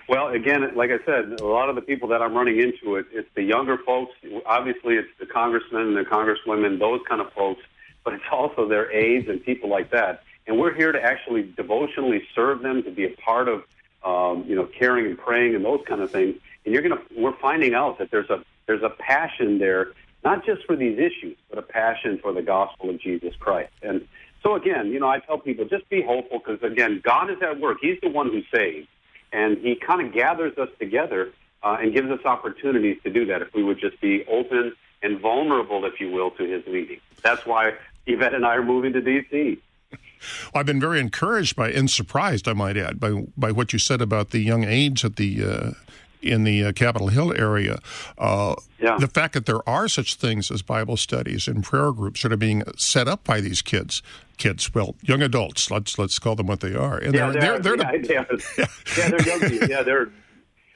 Well, 0.07 0.27
again, 0.27 0.61
like 0.75 0.91
I 0.91 1.03
said, 1.03 1.39
a 1.39 1.45
lot 1.45 1.69
of 1.69 1.75
the 1.75 1.81
people 1.81 2.09
that 2.09 2.21
I'm 2.21 2.35
running 2.35 2.59
into 2.59 2.97
it, 2.97 3.07
it's 3.11 3.29
the 3.33 3.41
younger 3.41 3.77
folks. 3.79 4.13
Obviously, 4.45 4.95
it's 4.95 5.09
the 5.19 5.25
congressmen 5.25 5.81
and 5.81 5.97
the 5.97 6.03
congresswomen, 6.03 6.77
those 6.79 7.01
kind 7.09 7.21
of 7.21 7.33
folks, 7.33 7.63
but 8.03 8.13
it's 8.13 8.23
also 8.31 8.67
their 8.67 8.91
aides 8.91 9.27
and 9.27 9.43
people 9.43 9.67
like 9.67 9.89
that. 9.89 10.21
And 10.45 10.59
we're 10.59 10.75
here 10.75 10.91
to 10.91 11.01
actually 11.01 11.51
devotionally 11.57 12.21
serve 12.35 12.61
them, 12.61 12.83
to 12.83 12.91
be 12.91 13.05
a 13.05 13.09
part 13.09 13.47
of 13.47 13.63
um, 14.05 14.45
you 14.47 14.55
know, 14.55 14.67
caring 14.67 15.07
and 15.07 15.17
praying 15.17 15.55
and 15.55 15.65
those 15.65 15.81
kind 15.85 16.01
of 16.01 16.11
things. 16.11 16.35
And 16.63 16.73
you're 16.73 16.83
gonna, 16.83 17.01
we're 17.17 17.35
finding 17.37 17.73
out 17.73 17.97
that 17.99 18.11
there's 18.11 18.29
a 18.29 18.43
there's 18.67 18.83
a 18.83 18.89
passion 18.89 19.59
there, 19.59 19.89
not 20.23 20.45
just 20.45 20.65
for 20.65 20.75
these 20.75 20.97
issues, 20.97 21.37
but 21.49 21.57
a 21.57 21.61
passion 21.61 22.19
for 22.21 22.31
the 22.33 22.41
gospel 22.41 22.89
of 22.89 22.99
Jesus 22.99 23.35
Christ. 23.35 23.71
And 23.81 24.07
so 24.41 24.55
again, 24.55 24.87
you 24.87 24.99
know, 24.99 25.07
I 25.07 25.19
tell 25.19 25.37
people 25.37 25.65
just 25.65 25.89
be 25.89 26.01
hopeful 26.01 26.39
because 26.39 26.61
again, 26.63 27.01
God 27.03 27.31
is 27.31 27.37
at 27.41 27.59
work. 27.59 27.79
He's 27.81 27.99
the 28.01 28.09
one 28.09 28.27
who 28.29 28.41
saves, 28.55 28.87
and 29.33 29.57
He 29.57 29.75
kind 29.75 30.05
of 30.05 30.13
gathers 30.13 30.57
us 30.57 30.69
together 30.79 31.31
uh, 31.63 31.77
and 31.81 31.93
gives 31.93 32.09
us 32.11 32.23
opportunities 32.25 32.97
to 33.03 33.09
do 33.09 33.25
that 33.25 33.41
if 33.41 33.53
we 33.53 33.63
would 33.63 33.79
just 33.79 33.99
be 33.99 34.23
open 34.27 34.73
and 35.01 35.19
vulnerable, 35.19 35.85
if 35.85 35.99
you 35.99 36.11
will, 36.11 36.31
to 36.31 36.43
His 36.43 36.63
leading. 36.67 36.99
That's 37.23 37.45
why 37.45 37.73
Yvette 38.05 38.35
and 38.35 38.45
I 38.45 38.55
are 38.55 38.63
moving 38.63 38.93
to 38.93 39.01
D.C. 39.01 39.59
Well, 40.53 40.59
I've 40.59 40.65
been 40.65 40.79
very 40.79 40.99
encouraged 40.99 41.55
by 41.55 41.71
and 41.71 41.89
surprised, 41.89 42.47
I 42.47 42.53
might 42.53 42.77
add, 42.77 42.99
by 42.99 43.25
by 43.37 43.51
what 43.51 43.73
you 43.73 43.79
said 43.79 44.01
about 44.01 44.31
the 44.31 44.39
young 44.39 44.63
aides 44.63 45.03
at 45.05 45.15
the. 45.15 45.43
Uh, 45.43 45.71
in 46.25 46.43
the 46.43 46.65
uh, 46.65 46.71
Capitol 46.71 47.09
Hill 47.09 47.33
area, 47.37 47.77
uh, 48.17 48.55
yeah. 48.79 48.97
the 48.97 49.07
fact 49.07 49.33
that 49.35 49.45
there 49.45 49.67
are 49.69 49.87
such 49.87 50.15
things 50.15 50.49
as 50.49 50.61
Bible 50.61 50.97
studies 50.97 51.47
and 51.47 51.63
prayer 51.63 51.91
groups 51.91 52.23
that 52.23 52.31
are 52.31 52.37
being 52.37 52.63
set 52.75 53.07
up 53.07 53.23
by 53.23 53.39
these 53.39 53.61
kids, 53.61 54.01
kids, 54.37 54.73
well, 54.73 54.95
young 55.01 55.21
adults. 55.21 55.69
Let's 55.71 55.97
let's 55.97 56.19
call 56.19 56.35
them 56.35 56.47
what 56.47 56.59
they 56.59 56.75
are. 56.75 56.97
And 56.97 57.13
yeah, 57.13 57.29
they're, 57.29 57.59
they're, 57.59 57.77
they're, 57.77 57.93
yeah, 58.03 58.23
the, 58.23 58.43
yeah. 58.57 58.65
yeah, 58.97 59.09
they're 59.09 59.27
young 59.27 59.39
people. 59.49 59.69
Yeah, 59.69 59.83
they're. 59.83 60.11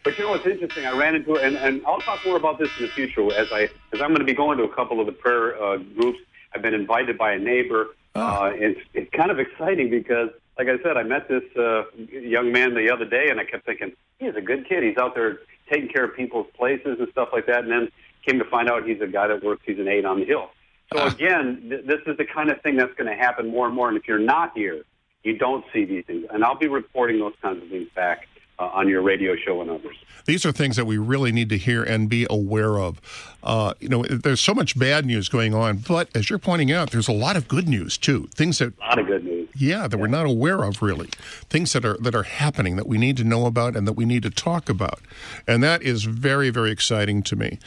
But 0.04 0.18
you 0.18 0.24
know 0.24 0.32
what's 0.32 0.46
interesting? 0.46 0.86
I 0.86 0.98
ran 0.98 1.16
into 1.16 1.36
it, 1.36 1.44
and, 1.44 1.58
and 1.58 1.86
I'll 1.86 2.00
talk 2.00 2.26
more 2.26 2.38
about 2.38 2.58
this 2.58 2.70
in 2.80 2.86
the 2.86 2.92
future 2.92 3.34
as 3.34 3.52
I 3.52 3.70
because 3.90 4.02
I'm 4.02 4.10
going 4.10 4.20
to 4.20 4.26
be 4.26 4.34
going 4.34 4.58
to 4.60 4.64
a 4.64 4.74
couple 4.74 5.00
of 5.00 5.08
the 5.08 5.12
prayer 5.12 5.62
uh, 5.62 5.78
groups. 5.78 6.20
I've 6.56 6.62
been 6.62 6.74
invited 6.74 7.18
by 7.18 7.34
a 7.34 7.40
neighbor 7.40 7.88
Oh. 8.19 8.45
Uh, 8.45 8.51
it's, 8.53 8.79
it's 8.93 9.10
kind 9.12 9.32
of 9.32 9.39
exciting 9.39 9.89
because, 9.89 10.29
like 10.58 10.67
I 10.67 10.82
said, 10.84 10.97
I 10.97 11.03
met 11.03 11.27
this 11.27 11.43
uh, 11.58 11.84
young 11.97 12.51
man 12.51 12.73
the 12.73 12.91
other 12.91 13.05
day, 13.05 13.29
and 13.29 13.39
I 13.39 13.45
kept 13.45 13.65
thinking 13.65 13.93
he's 14.19 14.36
a 14.36 14.41
good 14.41 14.67
kid. 14.67 14.84
He's 14.84 14.97
out 14.97 15.15
there 15.15 15.39
taking 15.71 15.89
care 15.89 16.05
of 16.05 16.15
people's 16.15 16.47
places 16.58 16.97
and 16.99 17.08
stuff 17.12 17.29
like 17.32 17.45
that. 17.47 17.63
And 17.63 17.71
then 17.71 17.89
came 18.25 18.39
to 18.39 18.45
find 18.45 18.69
out 18.69 18.86
he's 18.86 19.01
a 19.01 19.08
guy 19.08 19.27
that 19.27 19.43
works. 19.43 19.63
He's 19.65 19.79
an 19.79 19.88
aide 19.88 20.05
on 20.05 20.19
the 20.19 20.25
hill. 20.25 20.49
So 20.93 20.99
uh. 20.99 21.08
again, 21.08 21.67
th- 21.69 21.86
this 21.86 21.99
is 22.05 22.17
the 22.17 22.25
kind 22.25 22.49
of 22.49 22.62
thing 22.62 22.75
that's 22.75 22.93
going 22.95 23.10
to 23.10 23.15
happen 23.15 23.47
more 23.47 23.67
and 23.67 23.75
more. 23.75 23.88
And 23.88 23.97
if 23.97 24.08
you're 24.08 24.19
not 24.19 24.51
here, 24.55 24.84
you 25.23 25.38
don't 25.38 25.65
see 25.73 25.86
these 25.86 26.05
things. 26.05 26.25
And 26.32 26.43
I'll 26.43 26.58
be 26.58 26.67
reporting 26.67 27.19
those 27.19 27.34
kinds 27.41 27.63
of 27.63 27.69
things 27.69 27.89
back 27.95 28.27
uh, 28.60 28.65
on 28.65 28.88
your 28.88 29.02
radio 29.02 29.36
show 29.36 29.62
and 29.62 29.69
others. 29.69 29.95
These 30.26 30.45
are 30.45 30.52
things 30.52 30.76
that 30.76 30.86
we 30.86 30.98
really 30.98 31.32
need 31.32 31.50
to 31.50 31.58
hear 31.58 31.82
and 31.82 32.10
be 32.10 32.28
aware 32.30 32.78
of. 32.80 33.00
Uh, 33.41 33.74
you 33.80 33.89
know, 33.89 34.04
there's 34.04 34.41
so 34.41 34.54
much 34.54 34.78
bad 34.78 35.06
news 35.06 35.30
going 35.30 35.54
on, 35.54 35.78
but 35.78 36.10
as 36.15 36.30
you're 36.30 36.39
pointing 36.39 36.72
out, 36.72 36.91
there's 36.91 37.08
a 37.08 37.13
lot 37.13 37.36
of 37.38 37.48
good 37.48 37.67
news 37.67 37.98
too. 37.98 38.28
Things 38.36 38.60
that 38.60 38.74
a 38.80 38.82
lot 38.82 39.00
of 39.00 39.08
good 39.08 39.24
news. 39.24 39.50
Yeah, 39.56 39.88
that 39.88 39.98
yeah. 39.98 40.02
we're 40.02 40.08
not 40.08 40.26
aware 40.26 40.63
of 40.63 40.82
really. 40.82 41.08
Things 41.50 41.74
that 41.74 41.86
are 41.86 41.98
that 42.02 42.13
are 42.13 42.24
happening 42.24 42.76
that 42.76 42.88
we 42.88 42.98
need 42.98 43.17
to 43.17 43.24
know 43.24 43.45
about 43.45 43.76
and 43.76 43.88
that 43.88 43.93
we 43.93 44.06
need 44.06 44.24
to 44.24 44.30
talk 44.30 44.69
about, 44.69 45.02
and 45.48 45.63
that 45.63 45.82
is 45.82 46.04
very 46.04 46.50
very 46.50 46.72
exciting 46.72 47.24
to 47.24 47.36
me. 47.36 47.60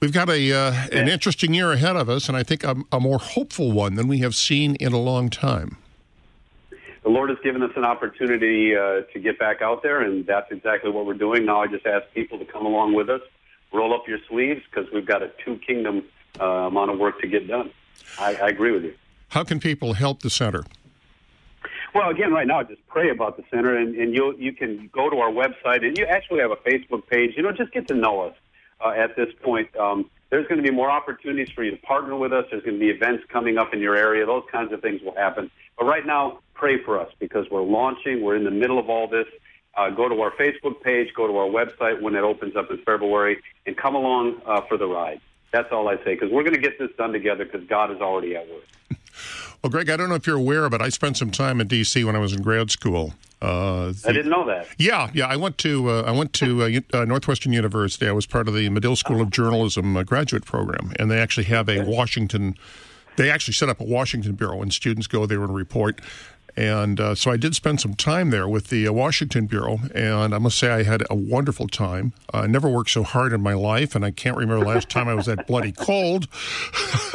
We've 0.00 0.12
got 0.12 0.28
a 0.28 0.52
uh, 0.52 0.72
an 0.92 1.08
interesting 1.08 1.54
year 1.54 1.72
ahead 1.72 1.96
of 1.96 2.08
us, 2.08 2.28
and 2.28 2.36
I 2.36 2.42
think 2.42 2.62
a, 2.62 2.76
a 2.92 3.00
more 3.00 3.18
hopeful 3.18 3.72
one 3.72 3.94
than 3.94 4.06
we 4.06 4.18
have 4.18 4.34
seen 4.34 4.76
in 4.76 4.92
a 4.92 5.00
long 5.00 5.30
time. 5.30 5.78
The 7.08 7.14
Lord 7.14 7.30
has 7.30 7.38
given 7.42 7.62
us 7.62 7.70
an 7.74 7.86
opportunity 7.86 8.76
uh, 8.76 9.00
to 9.14 9.18
get 9.18 9.38
back 9.38 9.62
out 9.62 9.82
there, 9.82 10.02
and 10.02 10.26
that's 10.26 10.52
exactly 10.52 10.90
what 10.90 11.06
we're 11.06 11.14
doing. 11.14 11.46
Now 11.46 11.62
I 11.62 11.66
just 11.66 11.86
ask 11.86 12.04
people 12.12 12.38
to 12.38 12.44
come 12.44 12.66
along 12.66 12.92
with 12.92 13.08
us, 13.08 13.22
roll 13.72 13.94
up 13.94 14.06
your 14.06 14.18
sleeves, 14.28 14.60
because 14.70 14.92
we've 14.92 15.06
got 15.06 15.22
a 15.22 15.30
two 15.42 15.58
kingdom 15.66 16.04
uh, 16.38 16.44
amount 16.44 16.90
of 16.90 16.98
work 16.98 17.18
to 17.22 17.26
get 17.26 17.48
done. 17.48 17.70
I, 18.18 18.34
I 18.34 18.48
agree 18.48 18.72
with 18.72 18.84
you. 18.84 18.94
How 19.28 19.42
can 19.42 19.58
people 19.58 19.94
help 19.94 20.20
the 20.20 20.28
center? 20.28 20.64
Well, 21.94 22.10
again, 22.10 22.30
right 22.30 22.46
now, 22.46 22.62
just 22.62 22.86
pray 22.88 23.08
about 23.08 23.38
the 23.38 23.44
center, 23.50 23.74
and, 23.74 23.96
and 23.96 24.14
you 24.14 24.36
you 24.36 24.52
can 24.52 24.90
go 24.92 25.08
to 25.08 25.16
our 25.16 25.30
website, 25.30 25.86
and 25.86 25.96
you 25.96 26.04
actually 26.04 26.40
have 26.40 26.50
a 26.50 26.56
Facebook 26.56 27.06
page. 27.06 27.32
You 27.38 27.42
know, 27.42 27.52
just 27.52 27.72
get 27.72 27.88
to 27.88 27.94
know 27.94 28.20
us 28.20 28.34
uh, 28.84 28.90
at 28.90 29.16
this 29.16 29.28
point. 29.42 29.74
Um, 29.76 30.10
there's 30.28 30.46
going 30.46 30.62
to 30.62 30.68
be 30.68 30.74
more 30.74 30.90
opportunities 30.90 31.48
for 31.54 31.64
you 31.64 31.70
to 31.70 31.78
partner 31.78 32.16
with 32.16 32.34
us. 32.34 32.44
There's 32.50 32.62
going 32.62 32.78
to 32.78 32.80
be 32.80 32.90
events 32.90 33.24
coming 33.32 33.56
up 33.56 33.72
in 33.72 33.80
your 33.80 33.96
area. 33.96 34.26
Those 34.26 34.44
kinds 34.52 34.74
of 34.74 34.82
things 34.82 35.00
will 35.00 35.14
happen. 35.14 35.50
But 35.78 35.86
right 35.86 36.04
now, 36.04 36.40
pray 36.58 36.82
for 36.82 37.00
us 37.00 37.10
because 37.18 37.46
we're 37.50 37.62
launching. 37.62 38.22
We're 38.22 38.36
in 38.36 38.44
the 38.44 38.50
middle 38.50 38.78
of 38.78 38.90
all 38.90 39.08
this. 39.08 39.26
Uh, 39.76 39.90
go 39.90 40.08
to 40.08 40.20
our 40.20 40.32
Facebook 40.32 40.82
page, 40.82 41.14
go 41.14 41.26
to 41.28 41.36
our 41.36 41.48
website 41.48 42.02
when 42.02 42.16
it 42.16 42.24
opens 42.24 42.56
up 42.56 42.70
in 42.70 42.78
February, 42.78 43.38
and 43.64 43.76
come 43.76 43.94
along 43.94 44.42
uh, 44.44 44.60
for 44.62 44.76
the 44.76 44.86
ride. 44.86 45.20
That's 45.52 45.72
all 45.72 45.88
I 45.88 45.96
say 45.98 46.14
because 46.14 46.30
we're 46.30 46.42
going 46.42 46.54
to 46.54 46.60
get 46.60 46.78
this 46.78 46.90
done 46.98 47.12
together 47.12 47.44
because 47.44 47.66
God 47.68 47.90
is 47.90 48.00
already 48.00 48.36
at 48.36 48.46
work. 48.48 48.64
Well, 49.60 49.70
Greg, 49.70 49.90
I 49.90 49.96
don't 49.96 50.08
know 50.08 50.14
if 50.14 50.24
you're 50.24 50.36
aware, 50.36 50.70
but 50.70 50.80
I 50.80 50.88
spent 50.88 51.16
some 51.16 51.32
time 51.32 51.60
in 51.60 51.66
D.C. 51.66 52.04
when 52.04 52.14
I 52.14 52.20
was 52.20 52.32
in 52.32 52.42
grad 52.42 52.70
school. 52.70 53.14
Uh, 53.42 53.86
the, 53.86 54.04
I 54.06 54.12
didn't 54.12 54.30
know 54.30 54.46
that. 54.46 54.68
Yeah, 54.78 55.10
yeah. 55.12 55.26
I 55.26 55.34
went 55.34 55.58
to 55.58 55.90
uh, 55.90 56.02
I 56.02 56.12
went 56.12 56.32
to 56.34 56.62
uh, 56.62 56.80
uh 56.96 57.04
Northwestern 57.04 57.52
University. 57.52 58.06
I 58.06 58.12
was 58.12 58.24
part 58.24 58.46
of 58.46 58.54
the 58.54 58.68
Medill 58.68 58.94
School 58.94 59.20
of 59.20 59.30
Journalism 59.30 59.96
uh, 59.96 60.04
graduate 60.04 60.44
program, 60.44 60.92
and 61.00 61.10
they 61.10 61.18
actually 61.18 61.46
have 61.46 61.68
a 61.68 61.82
Washington. 61.82 62.54
They 63.16 63.30
actually 63.30 63.54
set 63.54 63.68
up 63.68 63.80
a 63.80 63.84
Washington 63.84 64.34
bureau, 64.36 64.62
and 64.62 64.72
students 64.72 65.08
go 65.08 65.26
there 65.26 65.42
and 65.42 65.52
report. 65.52 66.00
And 66.56 66.98
uh, 66.98 67.14
so 67.14 67.30
I 67.30 67.36
did 67.36 67.54
spend 67.54 67.80
some 67.80 67.94
time 67.94 68.30
there 68.30 68.48
with 68.48 68.68
the 68.68 68.88
uh, 68.88 68.92
Washington 68.92 69.46
Bureau, 69.46 69.78
and 69.94 70.34
I 70.34 70.38
must 70.38 70.58
say 70.58 70.70
I 70.70 70.82
had 70.82 71.04
a 71.08 71.14
wonderful 71.14 71.68
time. 71.68 72.12
I 72.32 72.40
uh, 72.40 72.46
never 72.46 72.68
worked 72.68 72.90
so 72.90 73.04
hard 73.04 73.32
in 73.32 73.40
my 73.40 73.54
life, 73.54 73.94
and 73.94 74.04
I 74.04 74.10
can't 74.10 74.36
remember 74.36 74.64
the 74.64 74.70
last 74.70 74.88
time 74.88 75.08
I 75.08 75.14
was 75.14 75.26
that 75.26 75.46
bloody 75.46 75.72
cold. 75.72 76.26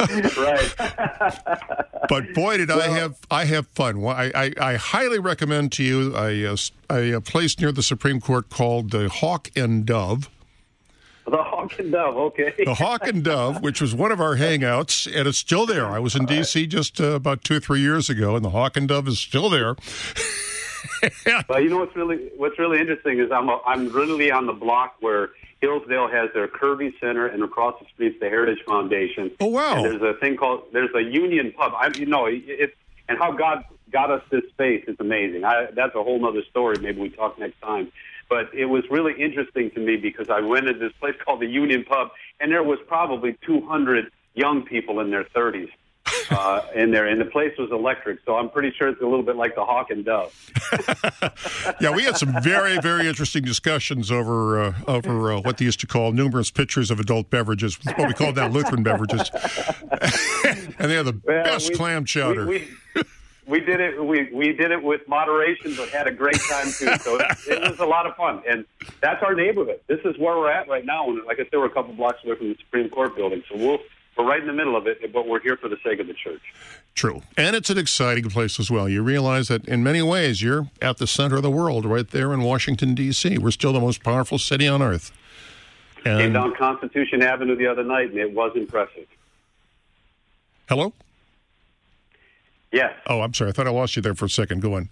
right. 0.00 0.74
but 2.08 2.32
boy, 2.34 2.56
did 2.58 2.68
well, 2.68 2.80
I 2.80 2.88
have 2.88 3.18
I 3.30 3.44
have 3.44 3.66
fun. 3.68 4.00
Well, 4.00 4.16
I, 4.16 4.32
I, 4.34 4.52
I, 4.60 4.76
highly 4.76 5.18
recommend 5.18 5.72
to 5.72 5.84
you 5.84 6.16
a, 6.16 6.56
a, 6.90 7.12
a 7.12 7.20
place 7.20 7.58
near 7.58 7.72
the 7.72 7.82
Supreme 7.82 8.20
Court 8.20 8.48
called 8.50 8.90
the 8.90 9.08
Hawk 9.08 9.50
and 9.56 9.84
Dove. 9.84 10.30
The 11.30 11.42
Hawk 11.42 11.78
and 11.78 11.90
Dove, 11.90 12.16
okay. 12.16 12.52
the 12.64 12.74
Hawk 12.74 13.06
and 13.06 13.24
Dove, 13.24 13.62
which 13.62 13.80
was 13.80 13.94
one 13.94 14.12
of 14.12 14.20
our 14.20 14.36
hangouts, 14.36 15.06
and 15.06 15.26
it's 15.26 15.38
still 15.38 15.64
there. 15.64 15.86
I 15.86 15.98
was 15.98 16.14
in 16.14 16.26
D.C. 16.26 16.66
just 16.66 17.00
uh, 17.00 17.12
about 17.12 17.42
two 17.42 17.56
or 17.56 17.60
three 17.60 17.80
years 17.80 18.10
ago, 18.10 18.36
and 18.36 18.44
the 18.44 18.50
Hawk 18.50 18.76
and 18.76 18.86
Dove 18.86 19.08
is 19.08 19.18
still 19.18 19.48
there. 19.48 19.74
well, 21.48 21.60
you 21.60 21.70
know 21.70 21.78
what's 21.78 21.96
really 21.96 22.30
what's 22.36 22.58
really 22.58 22.78
interesting 22.78 23.20
is 23.20 23.30
I'm 23.32 23.48
a, 23.48 23.58
I'm 23.66 23.90
literally 23.90 24.30
on 24.30 24.46
the 24.46 24.52
block 24.52 24.96
where 25.00 25.30
Hillsdale 25.62 26.08
has 26.08 26.28
their 26.34 26.46
Kirby 26.46 26.94
Center, 27.00 27.26
and 27.26 27.42
across 27.42 27.80
the 27.80 27.86
street 27.86 28.20
the 28.20 28.28
Heritage 28.28 28.62
Foundation. 28.66 29.30
Oh 29.40 29.46
wow! 29.46 29.76
And 29.76 29.84
there's 29.86 30.02
a 30.02 30.18
thing 30.20 30.36
called 30.36 30.64
there's 30.72 30.94
a 30.94 31.02
Union 31.02 31.52
Pub. 31.56 31.72
I 31.74 31.90
you 31.96 32.04
know 32.06 32.26
it's 32.28 32.74
and 33.08 33.18
how 33.18 33.32
God 33.32 33.64
got 33.90 34.10
us 34.10 34.22
this 34.30 34.42
space 34.50 34.84
is 34.88 34.96
amazing. 34.98 35.44
I, 35.44 35.68
that's 35.74 35.94
a 35.94 36.02
whole 36.02 36.24
other 36.26 36.42
story. 36.50 36.76
Maybe 36.80 37.00
we 37.00 37.10
talk 37.10 37.38
next 37.38 37.60
time. 37.62 37.92
But 38.28 38.52
it 38.54 38.66
was 38.66 38.84
really 38.90 39.14
interesting 39.20 39.70
to 39.72 39.80
me 39.80 39.96
because 39.96 40.30
I 40.30 40.40
went 40.40 40.66
to 40.66 40.74
this 40.74 40.92
place 41.00 41.14
called 41.24 41.40
the 41.40 41.46
Union 41.46 41.84
Pub, 41.84 42.10
and 42.40 42.50
there 42.50 42.62
was 42.62 42.78
probably 42.86 43.36
200 43.46 44.10
young 44.34 44.64
people 44.64 45.00
in 45.00 45.10
their 45.10 45.24
30s 45.24 45.70
uh, 46.30 46.62
in 46.74 46.90
there, 46.90 47.06
and 47.06 47.20
the 47.20 47.24
place 47.24 47.52
was 47.58 47.70
electric. 47.70 48.18
So 48.26 48.36
I'm 48.36 48.50
pretty 48.50 48.72
sure 48.76 48.88
it's 48.88 49.00
a 49.00 49.06
little 49.06 49.22
bit 49.22 49.36
like 49.36 49.54
the 49.54 49.64
Hawk 49.64 49.90
and 49.90 50.04
Dove. 50.04 50.34
yeah, 51.80 51.90
we 51.90 52.02
had 52.02 52.16
some 52.16 52.34
very, 52.42 52.78
very 52.78 53.08
interesting 53.08 53.42
discussions 53.42 54.10
over 54.10 54.60
uh, 54.60 54.74
over 54.86 55.32
uh, 55.32 55.40
what 55.40 55.58
they 55.58 55.64
used 55.64 55.80
to 55.80 55.86
call 55.86 56.12
numerous 56.12 56.50
pitchers 56.50 56.90
of 56.90 57.00
adult 57.00 57.30
beverages, 57.30 57.78
what 57.96 58.08
we 58.08 58.14
call 58.14 58.32
now 58.32 58.48
Lutheran 58.48 58.82
beverages, 58.82 59.30
and 60.78 60.90
they 60.90 60.94
had 60.94 61.06
the 61.06 61.20
well, 61.24 61.44
best 61.44 61.70
we, 61.70 61.76
clam 61.76 62.04
chowder. 62.04 62.46
We, 62.46 62.68
we, 62.94 63.02
we 63.46 63.60
did 63.60 63.80
it. 63.80 64.02
We 64.02 64.30
we 64.32 64.52
did 64.52 64.70
it 64.70 64.82
with 64.82 65.06
moderation, 65.08 65.74
but 65.76 65.88
had 65.90 66.06
a 66.06 66.12
great 66.12 66.40
time 66.50 66.66
too. 66.66 66.96
So 66.98 67.16
it, 67.16 67.26
it, 67.48 67.70
was 67.70 67.78
a 67.78 67.86
lot 67.86 68.06
of 68.06 68.16
fun, 68.16 68.42
and 68.48 68.64
that's 69.00 69.22
our 69.22 69.34
neighborhood. 69.34 69.80
This 69.86 70.00
is 70.04 70.16
where 70.18 70.36
we're 70.36 70.50
at 70.50 70.68
right 70.68 70.84
now. 70.84 71.08
And 71.08 71.24
like 71.24 71.38
I 71.38 71.44
said, 71.44 71.54
we're 71.54 71.66
a 71.66 71.70
couple 71.70 71.92
blocks 71.94 72.18
away 72.24 72.36
from 72.36 72.48
the 72.48 72.56
Supreme 72.58 72.88
Court 72.88 73.14
building, 73.14 73.42
so 73.50 73.56
we'll 73.56 73.78
we're 74.16 74.24
right 74.24 74.40
in 74.40 74.46
the 74.46 74.52
middle 74.52 74.76
of 74.76 74.86
it. 74.86 75.12
But 75.12 75.28
we're 75.28 75.40
here 75.40 75.56
for 75.56 75.68
the 75.68 75.76
sake 75.84 76.00
of 76.00 76.06
the 76.06 76.14
church. 76.14 76.42
True, 76.94 77.22
and 77.36 77.54
it's 77.54 77.70
an 77.70 77.78
exciting 77.78 78.30
place 78.30 78.58
as 78.58 78.70
well. 78.70 78.88
You 78.88 79.02
realize 79.02 79.48
that 79.48 79.66
in 79.68 79.82
many 79.82 80.00
ways 80.00 80.40
you're 80.40 80.68
at 80.80 80.96
the 80.98 81.06
center 81.06 81.36
of 81.36 81.42
the 81.42 81.50
world, 81.50 81.84
right 81.84 82.08
there 82.08 82.32
in 82.32 82.42
Washington 82.42 82.94
D.C. 82.94 83.38
We're 83.38 83.50
still 83.50 83.72
the 83.72 83.80
most 83.80 84.02
powerful 84.02 84.38
city 84.38 84.66
on 84.66 84.80
earth. 84.80 85.12
And 86.06 86.18
Came 86.18 86.32
down 86.34 86.54
Constitution 86.54 87.22
Avenue 87.22 87.56
the 87.56 87.66
other 87.66 87.82
night, 87.82 88.10
and 88.10 88.18
it 88.18 88.32
was 88.32 88.52
impressive. 88.54 89.06
Hello. 90.68 90.92
Yes. 92.74 92.92
Oh, 93.06 93.20
I'm 93.20 93.32
sorry. 93.32 93.50
I 93.50 93.52
thought 93.52 93.68
I 93.68 93.70
lost 93.70 93.94
you 93.94 94.02
there 94.02 94.16
for 94.16 94.24
a 94.24 94.30
second. 94.30 94.60
Go 94.60 94.74
on. 94.74 94.90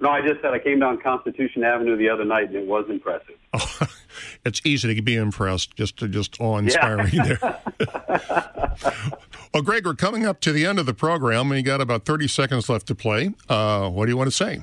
No, 0.00 0.08
I 0.08 0.22
just 0.22 0.40
said 0.40 0.54
I 0.54 0.58
came 0.58 0.78
down 0.80 0.98
Constitution 0.98 1.62
Avenue 1.62 1.96
the 1.96 2.08
other 2.08 2.24
night, 2.24 2.48
and 2.48 2.56
it 2.56 2.66
was 2.66 2.86
impressive. 2.88 3.34
Oh, 3.52 3.80
it's 4.46 4.62
easy 4.64 4.94
to 4.94 5.02
be 5.02 5.14
impressed, 5.14 5.76
just 5.76 5.96
just 5.96 6.40
awe 6.40 6.56
inspiring 6.56 7.12
yeah. 7.12 7.24
there. 7.24 7.60
well, 9.52 9.62
Greg, 9.62 9.84
we're 9.84 9.94
coming 9.94 10.24
up 10.24 10.40
to 10.40 10.52
the 10.52 10.64
end 10.64 10.78
of 10.78 10.86
the 10.86 10.94
program. 10.94 11.40
And 11.42 11.50
we 11.50 11.62
got 11.62 11.82
about 11.82 12.06
30 12.06 12.26
seconds 12.26 12.70
left 12.70 12.86
to 12.86 12.94
play. 12.94 13.34
Uh, 13.50 13.90
what 13.90 14.06
do 14.06 14.12
you 14.12 14.16
want 14.16 14.28
to 14.28 14.36
say? 14.36 14.62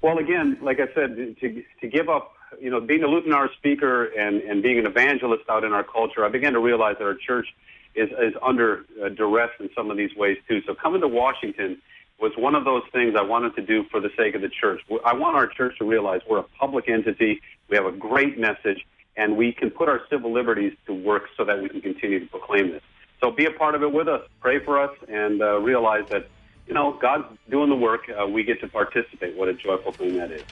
Well, 0.00 0.18
again, 0.18 0.58
like 0.62 0.78
I 0.78 0.94
said, 0.94 1.16
to 1.40 1.62
to 1.80 1.88
give 1.88 2.08
up, 2.08 2.34
you 2.60 2.70
know, 2.70 2.80
being 2.80 3.02
a 3.02 3.08
Lutheran 3.08 3.48
speaker 3.58 4.04
and 4.04 4.42
and 4.42 4.62
being 4.62 4.78
an 4.78 4.86
evangelist 4.86 5.42
out 5.48 5.64
in 5.64 5.72
our 5.72 5.82
culture, 5.82 6.24
I 6.24 6.28
began 6.28 6.52
to 6.52 6.60
realize 6.60 6.96
that 6.98 7.04
our 7.04 7.16
church 7.16 7.48
is, 7.94 8.10
is 8.10 8.34
under 8.42 8.84
uh, 9.02 9.08
duress 9.08 9.50
in 9.60 9.70
some 9.76 9.90
of 9.90 9.96
these 9.96 10.14
ways 10.16 10.36
too. 10.48 10.60
So 10.66 10.74
coming 10.74 11.00
to 11.00 11.08
Washington 11.08 11.80
was 12.20 12.32
one 12.36 12.54
of 12.54 12.64
those 12.64 12.82
things 12.92 13.14
I 13.18 13.22
wanted 13.22 13.56
to 13.56 13.62
do 13.62 13.84
for 13.90 14.00
the 14.00 14.10
sake 14.16 14.34
of 14.34 14.42
the 14.42 14.48
church. 14.48 14.80
I 15.04 15.14
want 15.14 15.36
our 15.36 15.46
church 15.46 15.78
to 15.78 15.84
realize 15.84 16.20
we're 16.28 16.38
a 16.38 16.44
public 16.60 16.88
entity. 16.88 17.40
We 17.68 17.76
have 17.76 17.86
a 17.86 17.92
great 17.92 18.38
message, 18.38 18.86
and 19.16 19.36
we 19.36 19.52
can 19.52 19.70
put 19.70 19.88
our 19.88 20.00
civil 20.08 20.32
liberties 20.32 20.72
to 20.86 20.94
work 20.94 21.24
so 21.36 21.44
that 21.44 21.60
we 21.60 21.68
can 21.68 21.80
continue 21.80 22.20
to 22.20 22.26
proclaim 22.26 22.72
this. 22.72 22.82
So 23.20 23.30
be 23.30 23.46
a 23.46 23.50
part 23.50 23.74
of 23.74 23.82
it 23.82 23.92
with 23.92 24.08
us. 24.08 24.22
Pray 24.40 24.64
for 24.64 24.80
us, 24.80 24.96
and 25.08 25.42
uh, 25.42 25.58
realize 25.58 26.04
that 26.10 26.28
you 26.66 26.74
know, 26.74 26.98
God's 27.00 27.24
doing 27.50 27.68
the 27.68 27.76
work. 27.76 28.08
Uh, 28.08 28.26
we 28.26 28.42
get 28.42 28.60
to 28.60 28.68
participate. 28.68 29.36
What 29.36 29.48
a 29.48 29.54
joyful 29.54 29.92
thing 29.92 30.16
that 30.16 30.30
is. 30.30 30.42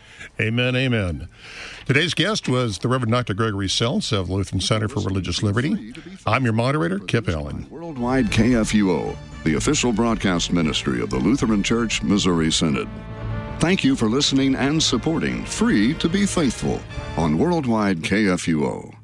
Amen, 0.41 0.77
amen. 0.77 1.29
Today's 1.87 2.15
guest 2.15 2.49
was 2.49 2.79
the 2.79 2.89
Reverend 2.89 3.13
Dr. 3.13 3.35
Gregory 3.35 3.67
Seltz 3.67 4.13
of 4.13 4.29
Lutheran 4.29 4.61
Center 4.61 4.89
for 4.89 5.01
Religious 5.01 5.43
Liberty. 5.43 5.95
I'm 6.27 6.45
your 6.45 6.53
moderator, 6.53 6.99
Kip 6.99 7.29
Allen. 7.29 7.67
Worldwide 7.71 8.27
KFUO, 8.27 9.17
the 9.45 9.55
official 9.55 9.93
broadcast 9.93 10.53
ministry 10.53 11.01
of 11.01 11.11
the 11.11 11.19
Lutheran 11.19 11.63
Church 11.63 12.03
Missouri 12.03 12.53
Synod. 12.53 12.89
Thank 13.59 13.85
you 13.85 13.97
for 13.97 14.09
listening 14.09 14.55
and 14.57 14.83
supporting 14.83 15.45
Free 15.45 15.95
to 15.95 16.09
Be 16.09 16.27
Faithful 16.27 16.81
on 17.17 17.39
Worldwide 17.39 17.99
KFUO. 17.99 19.02